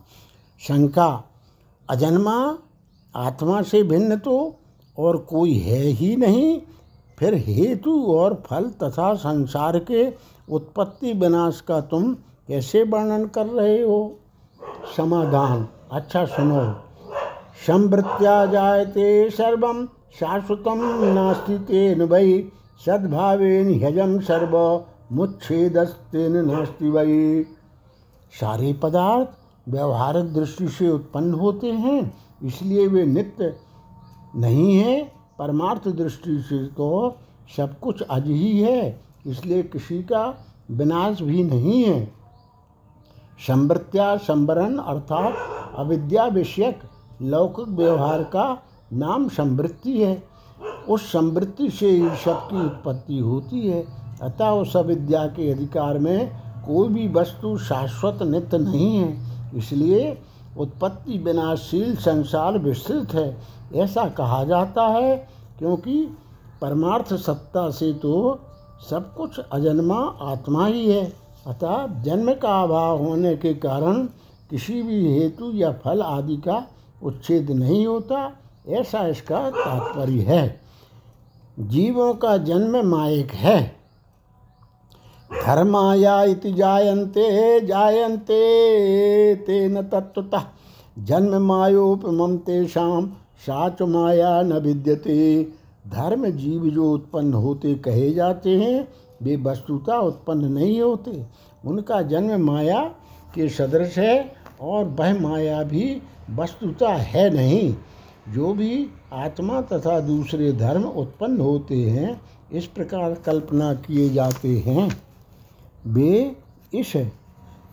[0.69, 1.25] शंका,
[1.91, 2.59] अजन्मा,
[3.17, 4.57] आत्मा से भिन्न तो
[4.99, 6.61] और कोई है ही नहीं।
[7.19, 10.13] फिर हेतु और फल तथा संसार के
[10.51, 12.15] उत्पत्ति विनाश का तुम
[12.49, 14.17] कैसे वर्णन कर रहे हो?
[14.97, 16.75] समाधान अच्छा सुनो।
[17.67, 20.65] संवृत्या जायते सर्व शाश्वत
[21.15, 22.51] नास्ति तेन वै,
[22.87, 24.57] सद्भावेन ह्यजम सर्व,
[25.13, 27.45] मुच्छेदस्तेन नास्ति वै।
[28.33, 33.55] सारे पदार्थ व्यवहारिक दृष्टि से उत्पन्न होते हैं, इसलिए वे नित्य
[34.37, 35.03] नहीं है।
[35.39, 37.17] परमार्थ दृष्टि से तो
[37.57, 40.23] सब कुछ अज ही है, इसलिए किसी का
[40.71, 42.05] विनाश भी नहीं है।
[43.47, 46.81] संवृत्या संवरण अर्थात अविद्या विषयक
[47.23, 48.47] लौकिक व्यवहार का
[48.93, 50.23] नाम संवृत्ति है।
[50.89, 53.85] उस संवृत्ति से ही सब की उत्पत्ति होती है।
[54.23, 56.31] अतः उस अविद्या के अधिकार में
[56.67, 60.19] कोई भी वस्तु शाश्वत नित्य नहीं है। इसलिए
[60.59, 63.37] उत्पत्ति विनाशील संसार विस्तृत है।
[63.75, 65.17] ऐसा कहा जाता है
[65.59, 66.05] क्योंकि
[66.61, 68.39] परमार्थ सत्ता से तो
[68.91, 71.05] सब कुछ अजन्मा आत्मा ही है।
[71.47, 74.05] अतः जन्म का अभाव होने के कारण
[74.51, 76.67] किसी भी हेतु या फल आदि का
[77.03, 78.31] उच्छेद नहीं होता।
[78.71, 80.61] ऐसा इसका तात्पर्य है।
[81.59, 83.77] जीवों का जन्म मायक है।
[85.47, 88.41] धर्माया इति जायन्ते जायन्ते
[89.35, 90.43] तेन तत्वतः
[90.99, 93.07] जन्म मायोपमम तेषाम
[93.39, 95.43] साच माया न विद्यते।
[95.89, 98.89] धर्म जीव जो उत्पन्न होते कहे जाते हैं,
[99.23, 101.27] वे वस्तुता उत्पन्न नहीं होते।
[101.67, 102.85] उनका जन्म माया
[103.35, 107.75] के सदृश है और वह माया भी वस्तुता है नहीं।
[108.35, 112.21] जो भी आत्मा तथा दूसरे धर्म उत्पन्न होते हैं,
[112.53, 114.89] इस प्रकार कल्पना किए जाते हैं।
[115.87, 116.37] वे
[116.75, 116.93] इस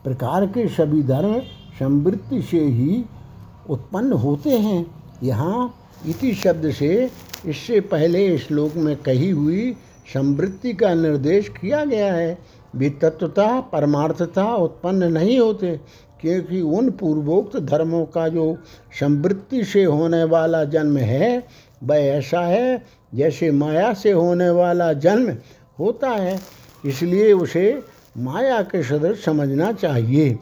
[0.04, 1.40] प्रकार के सभी धर्म
[1.80, 3.04] समृद्धि से ही
[3.70, 4.86] उत्पन्न होते हैं।
[5.24, 5.74] यहाँ
[6.08, 7.10] इति शब्द से
[7.46, 9.76] इससे पहले श्लोक में कही हुई
[10.14, 12.38] समृद्धि का निर्देश किया गया है।
[12.76, 15.80] वे तत्वता परमार्थता उत्पन्न नहीं होते।
[16.22, 18.58] क्योंकि उन पूर्वोक्त धर्मों का जो
[19.00, 21.44] समृद्धि से होने वाला जन्म है,
[21.84, 25.38] वह ऐसा है जैसे माया से होने वाला जन्म
[25.80, 26.40] होता है।
[26.86, 27.84] इसलिए उसे
[28.18, 30.40] माया के सदृश समझना चाहिए।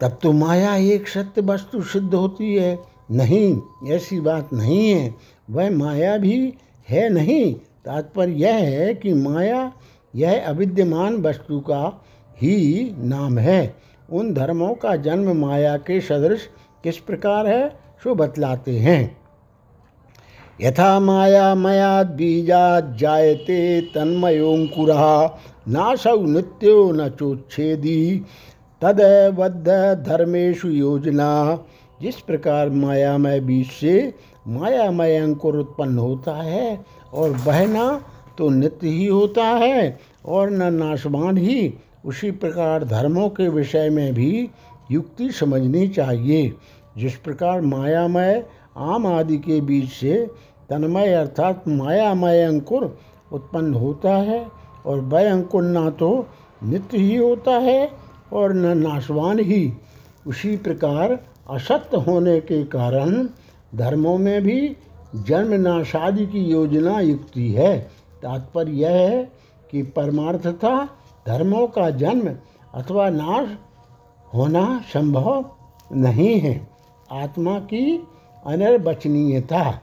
[0.00, 2.78] तब तो माया एक सत्य वस्तु सिद्ध होती है।
[3.10, 5.14] नहीं, ऐसी बात नहीं है।
[5.50, 6.54] वह माया भी
[6.88, 9.72] है नहीं। तात्पर्य यह है कि माया,
[10.16, 12.04] यह अविद्यमान वस्तु का
[12.36, 13.76] ही नाम है।
[14.12, 16.48] उन धर्मों का जन्म माया के सदृश
[16.84, 17.68] किस प्रकार है,
[18.04, 19.16] सो बतलाते हैं।
[20.60, 25.38] यथा माया मया बीजा जायते तन्मयोंकुरा
[25.68, 28.22] नासौ नित्यो न चोच्छेदी
[28.82, 29.68] तदबद्ध
[30.06, 31.58] धर्मेशु योजना।
[32.02, 34.14] जिस प्रकार मायामय बीज से
[34.48, 36.80] मायामय अंकुर उत्पन्न होता है
[37.14, 37.84] और बहना
[38.38, 41.74] तो नित्य ही होता है और न नाशवान ही
[42.04, 44.50] उसी प्रकार धर्मों के विषय में भी
[44.90, 46.52] युक्ति समझनी चाहिए।
[46.98, 48.46] जिस प्रकार मायामय,
[48.76, 50.26] आम आदि के बीच से
[50.70, 52.98] तन्मय अर्थात मायामय अंकुर
[53.32, 54.46] उत्पन्न होता है
[54.86, 56.26] और वह अंकुर ना तो
[56.62, 57.90] नित्य ही होता है
[58.32, 59.72] और न नाशवान ही।
[60.26, 61.18] उसी प्रकार
[61.50, 63.28] असत्य होने के कारण
[63.74, 64.76] धर्मों में भी
[65.16, 67.78] जन्म नाशादि की योजना युक्ति है।
[68.22, 69.32] तात्पर्य यह है
[69.70, 70.88] कि परमार्थता
[71.26, 72.28] धर्मों का जन्म
[72.74, 73.48] अथवा नाश
[74.34, 75.44] होना संभव
[75.92, 76.68] नहीं है।
[77.12, 78.08] आत्मा की
[78.46, 79.80] अनिर्वचनीयता।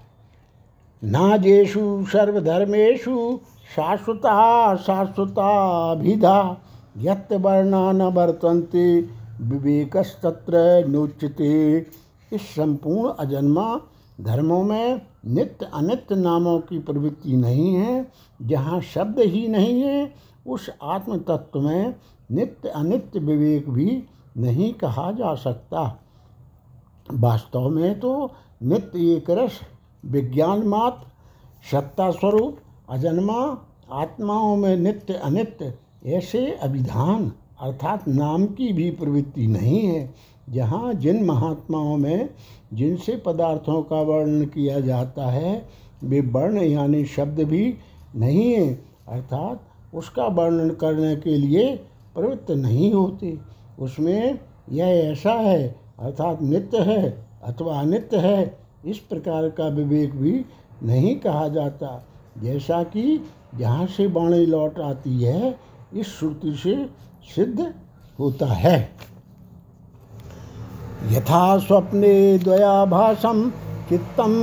[1.03, 3.39] नाजेशु सर्वधर्मेशु
[3.75, 6.57] शाश्वता शाश्वताभिधा
[6.97, 9.01] यत् वर्णा न वर्तन्ते,
[9.41, 11.77] विवेकस्तत्र नोच्यते।
[12.33, 13.81] इस संपूर्ण अजन्मा
[14.21, 18.07] धर्मों में नित्य अनित्य नामों की प्रवृत्ति नहीं है,
[18.41, 21.95] जहाँ शब्द ही नहीं है उस आत्म तत्व में
[22.31, 24.03] नित्य अनित्य विवेक भी
[24.37, 25.99] नहीं कहा जा सकता।
[27.13, 28.31] वास्तव में तो
[28.63, 29.59] नित्य एक रस,
[30.05, 31.07] विज्ञान मात्र,
[31.71, 32.57] सत्ता स्वरूप,
[32.89, 33.57] अजन्मा,
[33.91, 35.73] आत्माओं में नित्य अनित्य,
[36.05, 37.31] ऐसे अभिधान
[37.61, 40.13] अर्थात नाम की भी प्रवृत्ति नहीं है,
[40.49, 42.29] जहाँ जिन महात्माओं में
[42.73, 45.69] जिनसे पदार्थों का वर्णन किया जाता है,
[46.03, 47.77] वे वर्ण यानी शब्द भी
[48.15, 48.73] नहीं है,
[49.07, 51.75] अर्थात उसका वर्णन करने के लिए
[52.15, 53.37] प्रवृत्त नहीं होते।
[53.79, 54.39] उसमें
[54.71, 60.45] यह ऐसा है, अर्थात नित्य है अथवा अनित्य है, इस प्रकार का विवेक भी
[60.83, 62.05] नहीं कहा जाता।
[62.43, 63.25] जैसा कि
[63.55, 65.59] जहाँ से वाणी लौट आती है,
[65.93, 66.89] इस श्रुति से
[67.35, 67.73] सिद्ध
[68.19, 68.89] होता है।
[71.11, 73.49] यथा स्वप्ने द्वयाभासम
[73.89, 74.33] चित्तम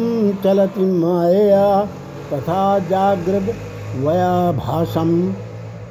[0.45, 1.85] चलति माया
[2.33, 3.55] तथा जागृत
[3.95, 5.33] वयाभासम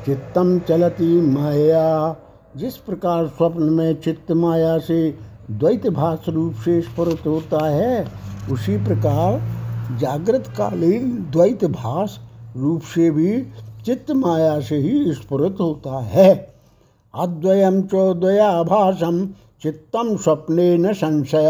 [0.05, 2.15] चित्तम चलती माया।
[2.57, 5.15] जिस प्रकार स्वप्न में चित्त माया से
[5.51, 8.07] द्वैत भाष रूप से स्फुरित होता है,
[8.51, 9.41] उसी प्रकार
[9.97, 12.17] जागृत कालीन द्वैत भाष
[12.57, 13.43] रूप से भी
[13.85, 16.53] चित्त माया से ही स्फुरित होता है।
[17.15, 19.25] अद्वयम चौद्वयाभाषम
[19.61, 21.47] चित्तम स्वप्ने न संशय।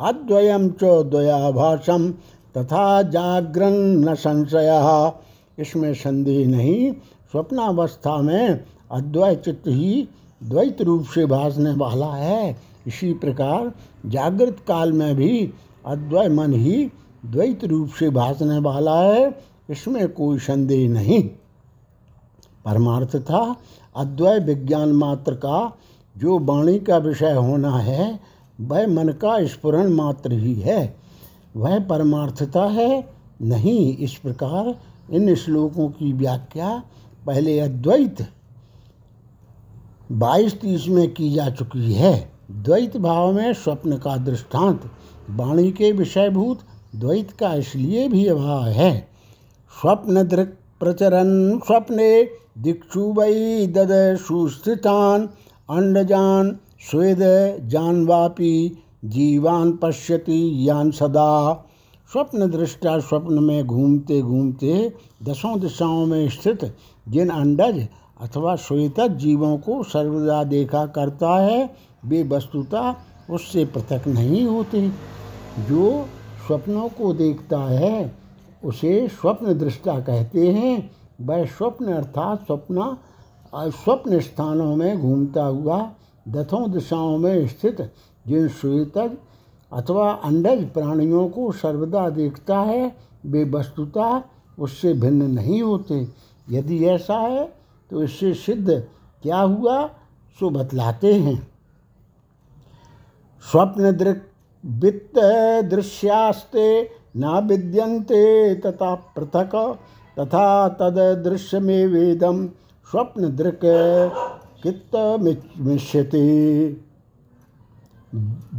[0.00, 2.10] अद्वयम चौद्वयाभाषम
[2.56, 5.12] तथा जागरण न संशय।
[5.58, 6.92] इसमें संदेह नहीं,
[7.32, 10.08] स्वप्नावस्था में अद्वय चित्त ही
[10.42, 12.56] द्वैत रूप से भासने वाला है।
[12.86, 13.72] इसी प्रकार
[14.06, 15.52] जागृत काल में भी
[15.86, 16.90] अद्वय मन ही
[17.26, 19.38] द्वैत रूप से भासने वाला है,
[19.70, 21.22] इसमें कोई संदेह नहीं।
[22.64, 23.56] परमार्थ था
[23.96, 25.76] अद्वय विज्ञान मात्र का
[26.16, 28.20] जो वाणी का विषय होना है,
[28.60, 30.96] वह मन का स्फुरन मात्र ही है।
[31.56, 33.08] वह परमार्थता है,
[33.42, 34.74] नहीं, इस प्रकार
[35.10, 36.82] इन श्लोकों की व्याख्या
[37.26, 38.26] पहले अद्वैत,
[40.12, 44.90] बाईस तीस में की जा चुकी है। द्वैत भाव में स्वप्न का दृष्टांत,
[45.30, 46.60] वाणी के विषयभूत,
[46.96, 49.08] द्वैत का इसलिए भी अभाव है।
[49.80, 55.26] स्वप्न दृक् प्रचरन स्वप्ने, दिक्षु वै दद सुस्थितान
[55.70, 56.58] अंडजान
[56.90, 57.18] स्वेद
[57.68, 61.64] जानवापी, जीवान पश्यति यान सदा।
[62.12, 64.92] स्वप्न दृष्टा स्वप्न में घूमते घूमते
[65.22, 66.64] दसों दिशाओं में स्थित
[67.08, 67.86] जिन अंडज
[68.20, 72.96] अथवा श्वेतज जीवों को सर्वदा देखा करता है, वे वस्तुता
[73.30, 74.88] उससे पृथक नहीं होते।
[75.60, 76.08] जो
[76.46, 78.16] स्वप्नों को देखता है,
[78.64, 80.90] उसे स्वप्न दृष्टा कहते हैं।
[81.20, 82.96] वह स्वप्न अर्थात स्वप्न
[83.54, 85.90] स्वप्न स्थानों में घूमता हुआ
[86.28, 87.80] दथों दिशाओं में स्थित
[88.26, 89.16] जिन श्वेतज
[89.72, 92.96] अथवा अंडज प्राणियों को सर्वदा देखता है
[93.26, 94.22] वे वस्तुता
[94.58, 96.06] उससे भिन्न नहीं होते।
[96.48, 97.44] यदि ऐसा है
[97.90, 98.70] तो इससे सिद्ध
[99.22, 99.86] क्या हुआ,
[100.40, 101.36] सो बतलाते हैं।
[103.44, 104.22] स्वप्न दृक्,
[104.64, 105.18] वित्त
[105.70, 106.68] दृश्यास्ते
[107.16, 109.54] न विद्यन्ते तथा पृथक
[110.16, 112.46] तथा तद दृश्य में वेदम।
[112.88, 113.64] स्वप्न दृक्
[114.62, 114.96] कित्त
[115.58, 116.26] मिश्यते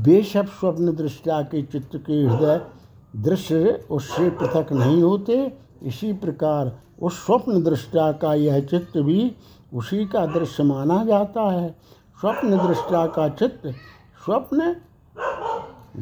[0.03, 2.61] बेशब स्वप्न दृष्टा के चित्त के हृदय
[3.15, 5.51] दृश्य उससे पृथक नहीं होते,
[5.83, 9.35] इसी प्रकार उस स्वप्न दृष्टा का यह चित्त भी
[9.73, 11.69] उसी का दृश्य माना जाता है।
[12.21, 13.67] स्वप्न दृष्टा का चित्त
[14.25, 14.75] स्वप्न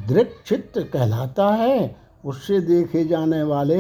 [0.07, 1.95] दृक चित्त कहलाता है।
[2.25, 3.77] उससे देखे जाने वाले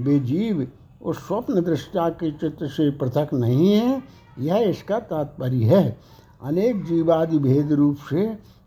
[0.00, 0.66] वे जीव
[1.02, 4.02] उस स्वप्न दृष्टा के चित्त से पृथक नहीं है।
[4.38, 5.98] यह इसका तात्पर्य है।
[6.42, 8.26] अनेक जीवादि भेद रूप से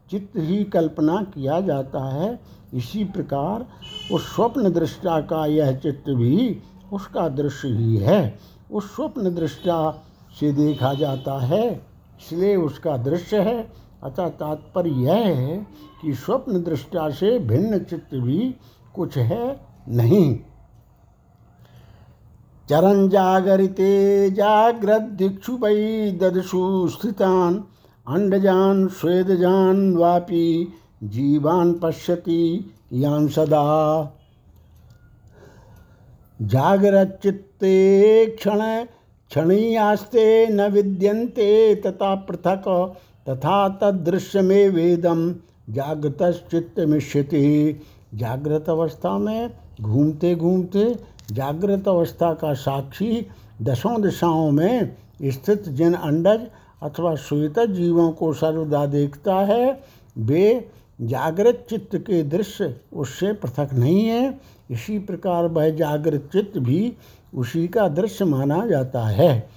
[0.09, 2.39] चित्त ही कल्पना किया जाता है।
[2.73, 3.65] इसी प्रकार
[4.11, 6.61] उस स्वप्न दृष्टा का यह चित्त भी
[6.93, 8.39] उसका दृश्य ही है।
[8.71, 9.77] उस स्वप्न दृष्टा
[10.39, 11.69] से देखा जाता है,
[12.21, 13.61] इसलिए उसका दृश्य है।
[14.03, 15.57] अतः तात्पर्य यह है
[16.01, 18.55] कि स्वप्न दृष्टा से भिन्न चित्त भी
[18.95, 20.35] कुछ है नहीं।
[22.69, 27.63] चरण जागरिते जागृत दिक्षु वै ददसु स्थितान
[28.07, 30.73] अंडजान स्वेदजान वापी
[31.03, 33.63] जीवान पश्यति यान सदा।
[36.41, 38.59] जागृत चित्ते क्षण,
[39.31, 42.95] क्षणीयास्ते न विद्यन्ते तथा पृथक,
[43.29, 45.31] तथा तदृश्य में वेदम
[45.69, 47.81] जागृत चित्त मिश्यति
[48.13, 49.49] जागृत अवस्था में
[49.81, 50.83] घूमते घूमते
[51.31, 53.27] जागृत अवस्था का साक्षी
[53.61, 56.45] दसों दिशाओं में स्थित जिन अंडज
[56.83, 59.81] अथवा श्वेत जीवों को सर्वदा देखता है,
[60.17, 60.69] वे
[61.01, 64.39] जागृत चित्त के दृश्य उससे पृथक नहीं है।
[64.71, 66.93] इसी प्रकार वह जागृत चित्त भी
[67.33, 69.49] उसी का दृश्य माना जाता है।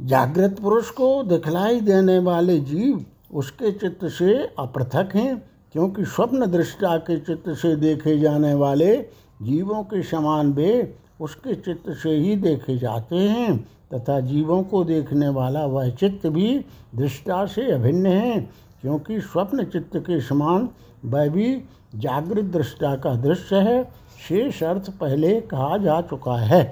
[0.00, 3.04] जागृत पुरुष को दिखलाई देने वाले जीव
[3.34, 8.96] उसके चित्त से अपृथक हैं, क्योंकि स्वप्न दृष्टा के चित्त से देखे जाने वाले
[9.42, 10.72] जीवों के समान वे
[11.20, 16.64] उसके चित्त से ही देखे जाते हैं। तथा जीवों को देखने वाला वह चित्त भी
[16.94, 18.40] दृष्टा से अभिन्न है,
[18.80, 20.68] क्योंकि स्वप्न चित्त के समान
[21.04, 21.54] वह भी
[21.96, 23.82] जागृत दृष्टा का दृश्य है,
[24.28, 26.62] शेष अर्थ पहले कहा जा चुका है।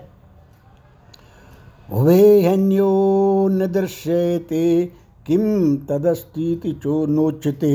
[1.92, 4.84] उभेहन्यो न दृश्यते
[5.26, 7.74] किम तदस्तीति चो नोच्यते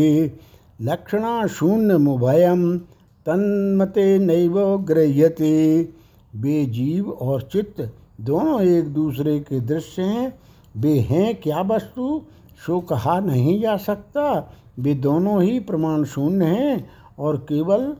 [0.81, 2.77] लक्षणाशून्यमुभयम
[3.25, 4.55] तन्मते नैव
[4.87, 5.53] गृह्यते
[6.35, 7.81] वे जीव और चित्त
[8.21, 10.39] दोनों एक दूसरे के दृश्य हैं।
[10.77, 12.21] वे हैं क्या वस्तु?
[12.65, 16.89] सो कहा नहीं जा सकता। वे दोनों ही प्रमाण शून्य हैं
[17.19, 17.95] और केवल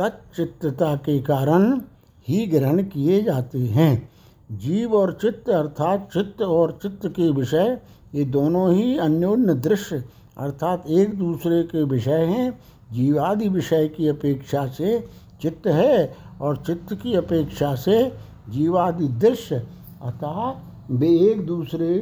[0.00, 1.80] तच्चित्तता के कारण
[2.28, 4.10] ही ग्रहण किए जाते हैं।
[4.52, 7.80] जीव और चित्त अर्थात चित्त और चित्त के विषय,
[8.14, 10.04] ये दोनों ही अन्योन्य दृश्य
[10.38, 12.58] अर्थात एक दूसरे के विषय हैं।
[12.92, 15.08] जीवादि विषय की अपेक्षा से
[15.42, 18.12] चित्त है और चित्त की अपेक्षा से
[18.48, 19.66] जीवादि दृश्य,
[20.02, 20.54] अतः
[20.90, 21.98] वे एक दूसरे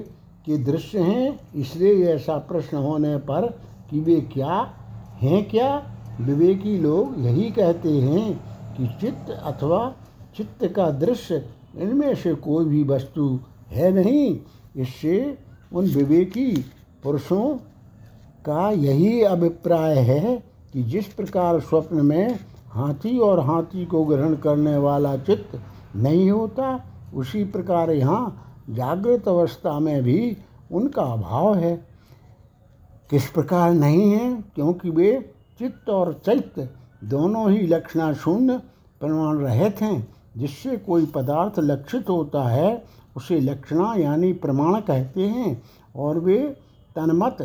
[0.46, 3.46] के दृश्य हैं। इसलिए ऐसा प्रश्न होने पर
[3.90, 4.74] कि वे क्या
[5.20, 5.96] हैं क्या?
[6.20, 8.32] विवेकी लोग यही कहते हैं
[8.76, 9.94] कि चित्त अथवा
[10.36, 11.44] चित्त का दृश्य
[11.76, 13.40] इनमें से कोई भी वस्तु
[13.70, 14.40] है नहीं।
[14.76, 15.38] इससे
[15.72, 16.64] उन विवेकी
[17.02, 17.56] पुरुषों
[18.44, 20.36] का यही अभिप्राय है
[20.72, 22.38] कि जिस प्रकार स्वप्न में
[22.70, 25.60] हाथी और हाथी को ग्रहण करने वाला चित्त
[25.96, 26.84] नहीं होता।
[27.14, 30.36] उसी प्रकार यहाँ जागृत अवस्था में भी
[30.72, 31.86] उनका अभाव है।
[33.10, 34.44] किस प्रकार नहीं है?
[34.54, 36.70] क्योंकि वे चित्त और चैत्य
[37.04, 38.58] दोनों ही लक्षणा शून्य
[39.00, 42.84] प्रमाण रहित हैं। जिससे कोई पदार्थ लक्षित होता है,
[43.16, 45.62] उसे लक्षणा यानी प्रमाण कहते हैं
[45.96, 46.38] और वे
[46.96, 47.36] तन्मत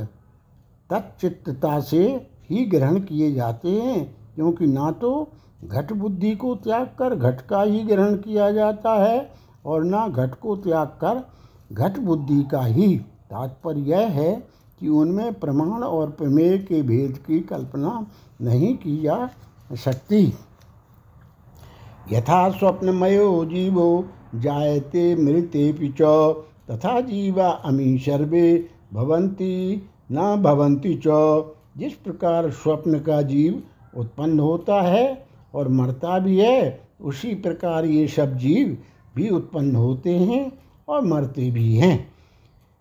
[0.89, 5.27] तत्चित्तता से ही ग्रहण किए जाते हैं। क्योंकि ना तो
[5.65, 9.31] घट बुद्धि को त्याग कर घट का ही ग्रहण किया जाता है
[9.65, 11.23] और ना घट को त्याग कर
[11.73, 14.47] घट बुद्धि का ही। तात्पर्य यह है
[14.79, 18.07] कि उनमें प्रमाण और प्रमेय के भेद की कल्पना
[18.41, 19.29] नहीं की जा
[19.73, 20.33] सकती।
[22.11, 24.05] यथा स्वप्नमयो जीवो
[24.35, 26.01] जायते मृते पिच
[26.71, 31.07] तथा जीवा अमी सर्वे भवंती न भवंती च।
[31.77, 33.63] जिस प्रकार स्वप्न का जीव
[33.97, 35.26] उत्पन्न होता है
[35.57, 38.77] और मरता भी है, उसी प्रकार ये सब जीव
[39.15, 40.51] भी उत्पन्न होते हैं
[40.87, 42.11] और मरते भी हैं।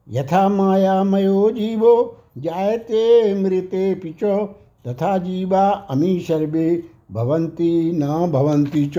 [0.09, 4.47] यथा मायामयो जीवो जायते मृते पिचो,
[4.89, 8.93] तथा जीवा अमी सर्वे भवंती न भवंती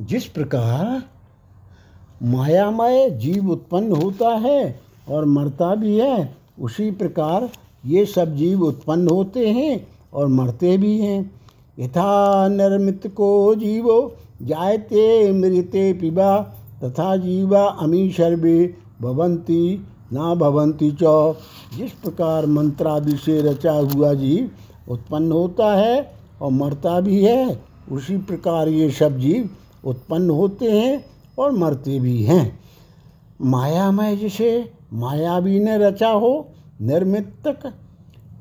[0.00, 1.02] जिस प्रकार
[2.22, 7.48] मायामय जीव उत्पन्न होता है और मरता भी है, उसी प्रकार
[7.86, 11.35] ये सब जीव उत्पन्न होते हैं और मरते भी हैं।
[11.80, 16.38] यथा निर्मित को जीवो, जायते मृते पिबा,
[16.84, 21.34] तथा जीवा अमी सर्वे भवंती ना भवंती च।
[21.76, 24.50] जिस प्रकार मंत्रादि से रचा हुआ जीव
[24.92, 26.12] उत्पन्न होता है
[26.42, 27.60] और मरता भी है,
[27.92, 29.50] उसी प्रकार ये सब जीव
[29.84, 31.04] उत्पन्न होते हैं
[31.38, 32.58] और मरते भी हैं।
[33.40, 36.48] मायामय जिसे मायावी ने रचा हो,
[36.82, 37.72] निर्मितक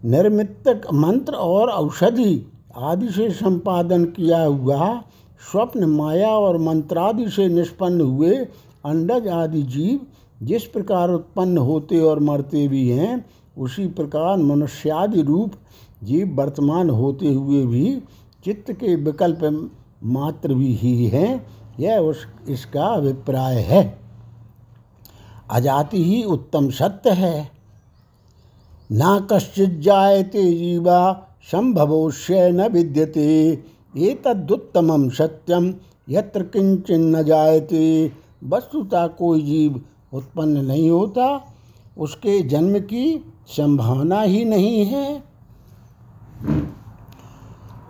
[0.06, 5.04] निर्मितक मंत्र और औषधि आदि से संपादन किया हुआ
[5.52, 8.36] स्वप्न, माया और मंत्रादि से निष्पन्न हुए
[8.86, 10.00] अंडज आदि जीव
[10.44, 13.26] जिस प्रकार उत्पन्न होते और मरते भी हैं,
[13.58, 15.54] उसी प्रकार मनुष्यादि रूप
[16.04, 18.04] जीव वर्तमान होते हुए भी
[18.46, 19.72] चित्त के विकल्प
[20.04, 21.48] मात्र भी ही हैं,
[21.80, 24.00] यह उस, इसका अभिप्राय है।
[25.52, 27.52] अजाति ही उत्तम सत्य है।
[28.92, 33.64] ना कश्चित जायते जीवा संभवोष्य न विद्यते।
[33.96, 35.74] ये तदुत्तम सत्यम
[36.10, 38.12] यत्र किंचन न जायते।
[38.44, 39.82] वस्तुता कोई जीव
[40.14, 41.54] उत्पन्न नहीं होता,
[41.98, 45.24] उसके जन्म की संभावना ही नहीं है।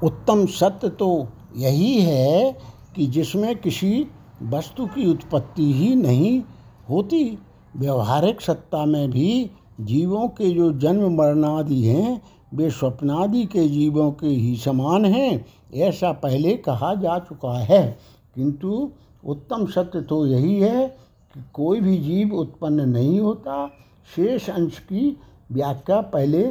[0.04, 1.28] उत्तम सत्य तो
[1.58, 2.52] यही है
[2.96, 4.08] कि जिसमें किसी
[4.44, 6.42] वस्तु की उत्पत्ति ही नहीं
[6.90, 7.38] होती,
[7.76, 9.52] व्यवहारिक सत्ता में भी
[9.82, 12.22] जीवों के जो जन्म मरणादि हैं
[12.56, 18.00] वे स्वप्नादि के जीवों के ही समान हैं, ऐसा पहले कहा जा चुका है।
[18.36, 18.92] किंतु
[19.26, 20.88] उत्तम सत्य तो यही है
[21.34, 23.68] कि कोई भी जीव उत्पन्न नहीं होता।
[24.16, 25.18] शेष अंश की
[25.52, 26.44] व्याख्या पहले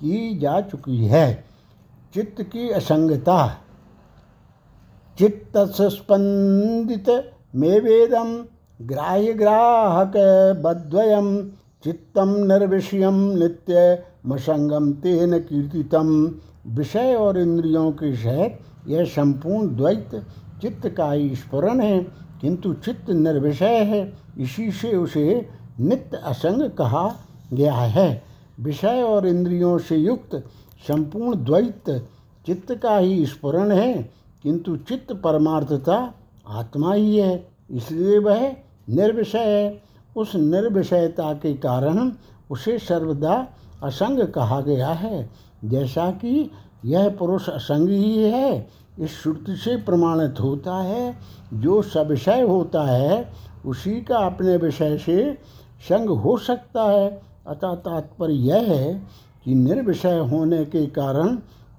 [0.00, 1.44] की जा चुकी है।
[2.14, 3.58] चित्त की असंगता।
[5.18, 8.44] चित्त सुस्पंदित में वेदम
[8.82, 10.12] ग्राह्य ग्राहक
[10.64, 11.50] बद्वयम
[11.84, 16.08] चित्तम निर्विषयम नित्य मसंगम तेन कीर्तितम।
[16.66, 18.58] विषय और इंद्रियों के सहित
[18.88, 20.14] यह संपूर्ण द्वैत
[20.62, 21.98] चित्त का ही स्फुरन है,
[22.40, 25.48] किंतु चित्त निर्विषय है, इसी से उसे
[25.80, 27.08] नित्य असंग कहा
[27.52, 28.22] गया है।
[28.60, 30.34] विषय और इंद्रियों से युक्त
[30.88, 31.90] संपूर्ण द्वैत
[32.46, 33.94] चित्त का ही स्फुरन है,
[34.42, 35.96] किंतु चित्त परमार्थता
[36.48, 38.50] आत्मा ही है, इसलिए वह
[38.88, 39.82] निर्विषय है।
[40.16, 42.10] उस निर्विषयता के कारण
[42.50, 43.46] उसे सर्वदा
[43.82, 45.30] असंग कहा गया है।
[45.64, 46.50] जैसा कि
[46.84, 48.68] यह पुरुष असंग ही है,
[48.98, 51.16] इस श्रुति से प्रमाणित होता है।
[51.54, 53.32] जो सविषय होता है,
[53.66, 55.38] उसी का अपने विषय से
[55.88, 59.06] संग हो सकता है। अतः तात्पर्य यह है
[59.44, 61.36] कि निर्विषय होने के कारण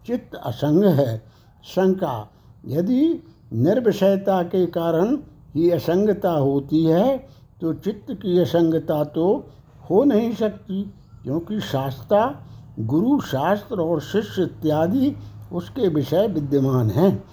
[0.08, 1.18] चित्त असंग है।
[1.64, 2.30] शंका,
[2.68, 3.24] यदि
[3.54, 5.18] निर्विषयता के कारण
[5.56, 7.18] ही असंगता होती है
[7.62, 9.46] तो चित्त की असंगता तो
[9.90, 10.94] हो नहीं सकती।
[11.28, 12.36] क्योंकि शास्त्रा
[12.80, 15.16] गुरु, शास्त्र और शिष्य इत्यादि
[15.54, 17.24] उसके विषय विद्यमान हैं।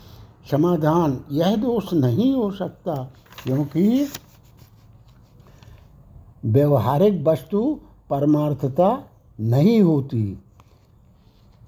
[0.51, 3.13] समाधान यह दोष नहीं हो सकता,
[3.45, 4.09] क्योंकि
[6.45, 7.81] व्यवहारिक वस्तु
[8.11, 9.05] परमार्थता
[9.41, 10.39] नहीं होती।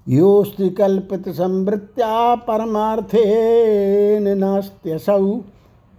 [0.09, 5.41] योस्ति कल्पित संवृत्त्या परमार्थे नास्त्यसौ,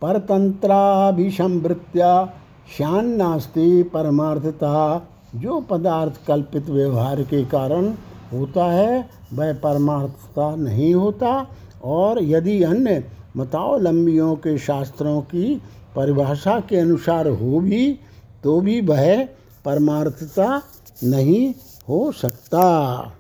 [0.03, 2.33] परतंत्राभिसंवृत्त्या
[2.77, 5.03] श्यान नास्ति परमार्थता।
[5.37, 7.95] जो पदार्थ कल्पित व्यवहार के कारण
[8.33, 11.47] होता है, वह परमार्थता नहीं होता।
[11.85, 13.05] और यदि अन्य
[13.37, 15.63] मतावलंबियों के शास्त्रों की
[15.97, 17.99] परिभाषा के अनुसार हो भी
[18.45, 19.25] तो भी वह
[19.65, 20.63] परमार्थता
[21.05, 21.55] नहीं
[21.89, 23.13] हो सकता।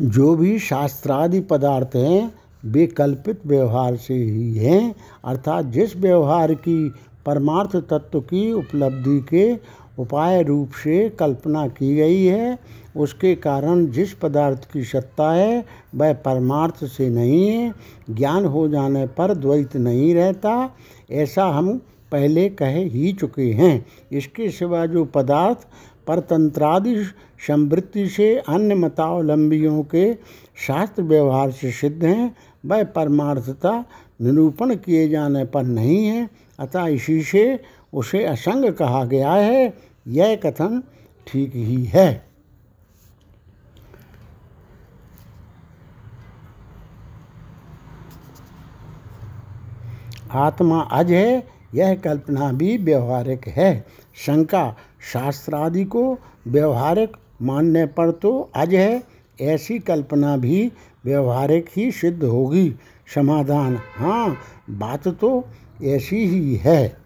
[0.00, 2.32] जो भी शास्त्रादि पदार्थ हैं,
[2.64, 4.94] वे कल्पित व्यवहार से ही हैं,
[5.24, 6.94] अर्थात जिस व्यवहार की
[7.26, 12.58] परमार्थ तत्व की उपलब्धि के उपाय रूप से कल्पना की गई है।
[12.96, 15.64] उसके कारण जिस पदार्थ की सत्ता है,
[15.94, 17.74] वह परमार्थ से नहीं है।
[18.10, 20.76] ज्ञान हो जाने पर द्वैत नहीं रहता।
[21.10, 21.80] ऐसा हम
[22.12, 25.58] पहले कह ही चुके हैं। इसके सिवा जो पदार्थ
[26.06, 27.04] परतंत्रादि
[27.46, 30.14] संवृत्ति से अन्य मतावलंबियों के
[30.66, 33.84] शास्त्र व्यवहार से सिद्ध हैं, वह परमार्थता
[34.20, 37.60] निरूपण किए जाने पर नहीं है। अतः इसी से
[37.92, 39.74] उसे असंग कहा गया है।
[40.08, 40.82] यह कथन
[41.26, 42.28] ठीक ही है।
[50.30, 53.86] आत्मा अज है, यह कल्पना भी व्यवहारिक है।
[54.26, 54.76] शंका
[55.12, 59.02] शास्त्रादि को व्यवहारिक मानने पर तो अज है,
[59.40, 60.72] ऐसी कल्पना भी
[61.04, 62.74] व्यवहारिक ही सिद्ध होगी।
[63.14, 64.36] समाधान। हाँ
[64.70, 65.44] बात तो
[65.84, 66.96] ऐसी ही है।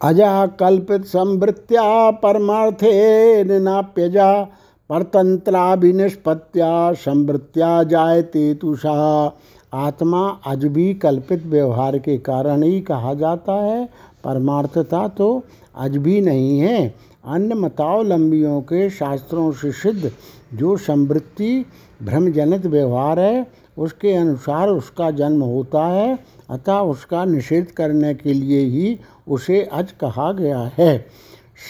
[0.00, 4.42] अजा कल्पित संवृत्त्या परमार्थे निनाप्यजा
[4.90, 9.32] परतंत्राभिनिष्पत्या संवृत्त्या जायते तुषा।
[9.72, 13.88] आत्मा आज भी कल्पित व्यवहार के कारण ही कहा जाता है,
[14.24, 15.44] परमार्थता तो
[15.76, 20.12] आज भी नहीं है। अन्य मतावलंबियों के शास्त्रों से सिद्ध
[20.54, 21.64] जो समृद्धि
[22.02, 26.18] भ्रमजनित व्यवहार है उसके अनुसार उसका जन्म होता है,
[26.50, 28.98] अतः उसका निषेध करने के लिए ही
[29.28, 30.98] उसे अज कहा गया है।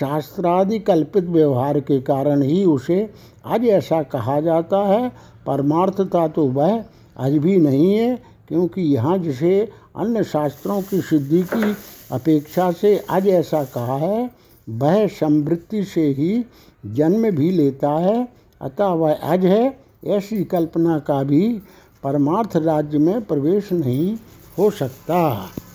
[0.01, 3.09] शास्त्रादि कल्पित व्यवहार के कारण ही उसे
[3.47, 5.09] आज ऐसा कहा जाता है।
[5.47, 6.85] परमार्थता तो वह
[7.19, 8.17] आज भी नहीं है,
[8.49, 9.61] क्योंकि यहाँ जिसे
[9.97, 11.75] अन्य शास्त्रों की सिद्धि की
[12.13, 14.31] अपेक्षा से आज ऐसा कहा है,
[14.67, 16.45] वह समृद्धि से ही
[16.87, 18.29] जन्म भी लेता है,
[18.61, 19.77] अतः वह अज है,
[20.07, 21.61] ऐसी कल्पना का भी
[22.05, 24.17] परमार्थ राज्य में प्रवेश नहीं
[24.59, 25.51] हो सकता।